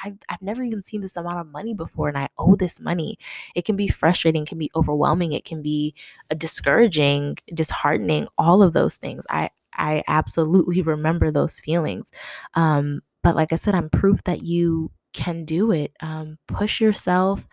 I've, 0.03 0.17
I've 0.29 0.41
never 0.41 0.63
even 0.63 0.81
seen 0.81 1.01
this 1.01 1.15
amount 1.15 1.39
of 1.39 1.47
money 1.47 1.73
before 1.73 2.09
and 2.09 2.17
I 2.17 2.29
owe 2.37 2.55
this 2.55 2.79
money. 2.79 3.17
It 3.55 3.65
can 3.65 3.75
be 3.75 3.87
frustrating, 3.87 4.45
can 4.45 4.57
be 4.57 4.71
overwhelming, 4.75 5.31
it 5.33 5.45
can 5.45 5.61
be 5.61 5.95
uh, 6.29 6.35
discouraging, 6.35 7.37
disheartening, 7.53 8.27
all 8.37 8.61
of 8.61 8.73
those 8.73 8.97
things. 8.97 9.25
I, 9.29 9.49
I 9.73 10.03
absolutely 10.07 10.81
remember 10.83 11.31
those 11.31 11.59
feelings. 11.59 12.11
Um, 12.53 13.01
but 13.21 13.35
like 13.35 13.53
I 13.53 13.55
said, 13.55 13.75
I'm 13.75 13.89
proof 13.89 14.23
that 14.25 14.43
you 14.43 14.91
can 15.13 15.45
do 15.45 15.71
it. 15.71 15.93
Um, 16.01 16.37
push 16.47 16.81
yourself 16.81 17.47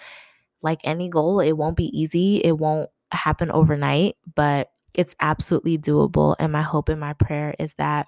like 0.62 0.80
any 0.84 1.08
goal. 1.08 1.40
It 1.40 1.52
won't 1.52 1.76
be 1.76 1.96
easy. 1.98 2.36
It 2.36 2.58
won't 2.58 2.90
happen 3.12 3.50
overnight, 3.50 4.16
but 4.34 4.70
it's 4.94 5.14
absolutely 5.20 5.78
doable. 5.78 6.36
And 6.38 6.52
my 6.52 6.62
hope 6.62 6.88
and 6.88 7.00
my 7.00 7.12
prayer 7.12 7.54
is 7.58 7.74
that 7.74 8.06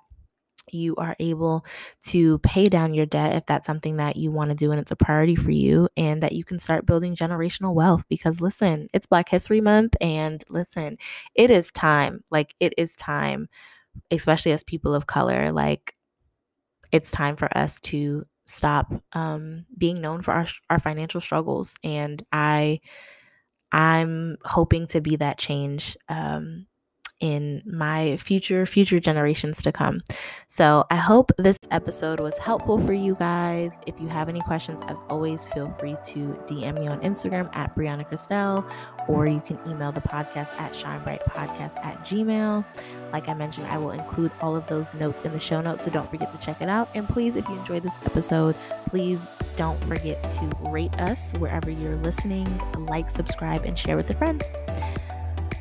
you 0.70 0.94
are 0.96 1.16
able 1.18 1.66
to 2.02 2.38
pay 2.38 2.68
down 2.68 2.94
your 2.94 3.04
debt 3.04 3.34
if 3.34 3.44
that's 3.46 3.66
something 3.66 3.96
that 3.96 4.16
you 4.16 4.30
want 4.30 4.48
to 4.48 4.54
do 4.54 4.70
and 4.70 4.80
it's 4.80 4.92
a 4.92 4.96
priority 4.96 5.34
for 5.34 5.50
you, 5.50 5.88
and 5.96 6.22
that 6.22 6.32
you 6.32 6.44
can 6.44 6.58
start 6.58 6.86
building 6.86 7.16
generational 7.16 7.74
wealth. 7.74 8.04
Because 8.08 8.40
listen, 8.40 8.88
it's 8.92 9.06
Black 9.06 9.28
History 9.28 9.60
Month, 9.60 9.96
and 10.00 10.44
listen, 10.48 10.98
it 11.34 11.50
is 11.50 11.72
time. 11.72 12.22
Like, 12.30 12.54
it 12.60 12.74
is 12.78 12.94
time, 12.94 13.48
especially 14.10 14.52
as 14.52 14.62
people 14.62 14.94
of 14.94 15.06
color. 15.06 15.50
Like, 15.50 15.94
it's 16.92 17.10
time 17.10 17.36
for 17.36 17.48
us 17.56 17.80
to 17.80 18.24
stop 18.46 18.92
um, 19.14 19.64
being 19.76 20.00
known 20.00 20.22
for 20.22 20.32
our, 20.32 20.46
our 20.70 20.78
financial 20.78 21.20
struggles. 21.20 21.74
And 21.82 22.24
I, 22.32 22.80
I'm 23.72 24.36
hoping 24.44 24.86
to 24.88 25.00
be 25.00 25.16
that 25.16 25.38
change 25.38 25.96
um, 26.08 26.66
in 27.22 27.62
my 27.64 28.16
future 28.18 28.66
future 28.66 29.00
generations 29.00 29.62
to 29.62 29.72
come. 29.72 30.02
So, 30.48 30.84
I 30.90 30.96
hope 30.96 31.30
this 31.38 31.58
episode 31.70 32.20
was 32.20 32.36
helpful 32.36 32.84
for 32.84 32.92
you 32.92 33.14
guys. 33.14 33.72
If 33.86 33.98
you 34.00 34.08
have 34.08 34.28
any 34.28 34.40
questions, 34.40 34.82
as 34.88 34.98
always, 35.08 35.48
feel 35.48 35.74
free 35.78 35.96
to 36.06 36.18
DM 36.46 36.80
me 36.80 36.88
on 36.88 37.00
Instagram 37.00 37.48
at 37.56 37.74
Brianna 37.74 38.06
Christelle, 38.06 38.68
or 39.08 39.26
you 39.26 39.40
can 39.40 39.58
email 39.66 39.92
the 39.92 40.00
podcast 40.00 40.52
at 40.58 40.72
shinebrightpodcast 40.74 41.78
at 41.84 42.04
gmail. 42.04 42.64
Like 43.12 43.28
I 43.28 43.34
mentioned, 43.34 43.68
I 43.68 43.78
will 43.78 43.92
include 43.92 44.32
all 44.40 44.56
of 44.56 44.66
those 44.66 44.92
notes 44.94 45.22
in 45.22 45.32
the 45.32 45.40
show 45.40 45.60
notes, 45.60 45.84
so 45.84 45.90
don't 45.90 46.10
forget 46.10 46.32
to 46.32 46.44
check 46.44 46.60
it 46.60 46.68
out. 46.68 46.88
And 46.94 47.08
please, 47.08 47.36
if 47.36 47.48
you 47.48 47.56
enjoyed 47.56 47.84
this 47.84 47.96
episode, 48.04 48.56
please 48.86 49.28
don't 49.56 49.82
forget 49.84 50.28
to 50.30 50.50
rate 50.70 50.98
us 51.00 51.32
wherever 51.34 51.70
you're 51.70 51.96
listening, 51.96 52.46
like, 52.86 53.10
subscribe, 53.10 53.64
and 53.64 53.78
share 53.78 53.96
with 53.96 54.10
a 54.10 54.14
friend. 54.14 54.44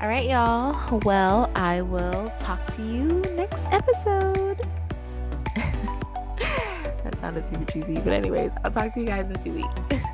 All 0.02 0.08
right, 0.08 0.28
y'all. 0.28 1.00
Well, 1.06 1.52
I 1.54 1.82
will 1.84 2.34
talk 2.40 2.66
to 2.76 2.82
you 2.82 3.22
next 3.36 3.68
episode. 3.68 4.68
that 5.56 7.16
sounded 7.20 7.48
super 7.48 7.66
cheesy, 7.66 8.00
but 8.00 8.08
anyways, 8.08 8.52
I'll 8.64 8.72
talk 8.72 8.96
to 8.96 9.00
you 9.00 9.06
guys 9.06 9.30
in 9.30 9.36
two 9.44 9.54
weeks. 9.54 10.02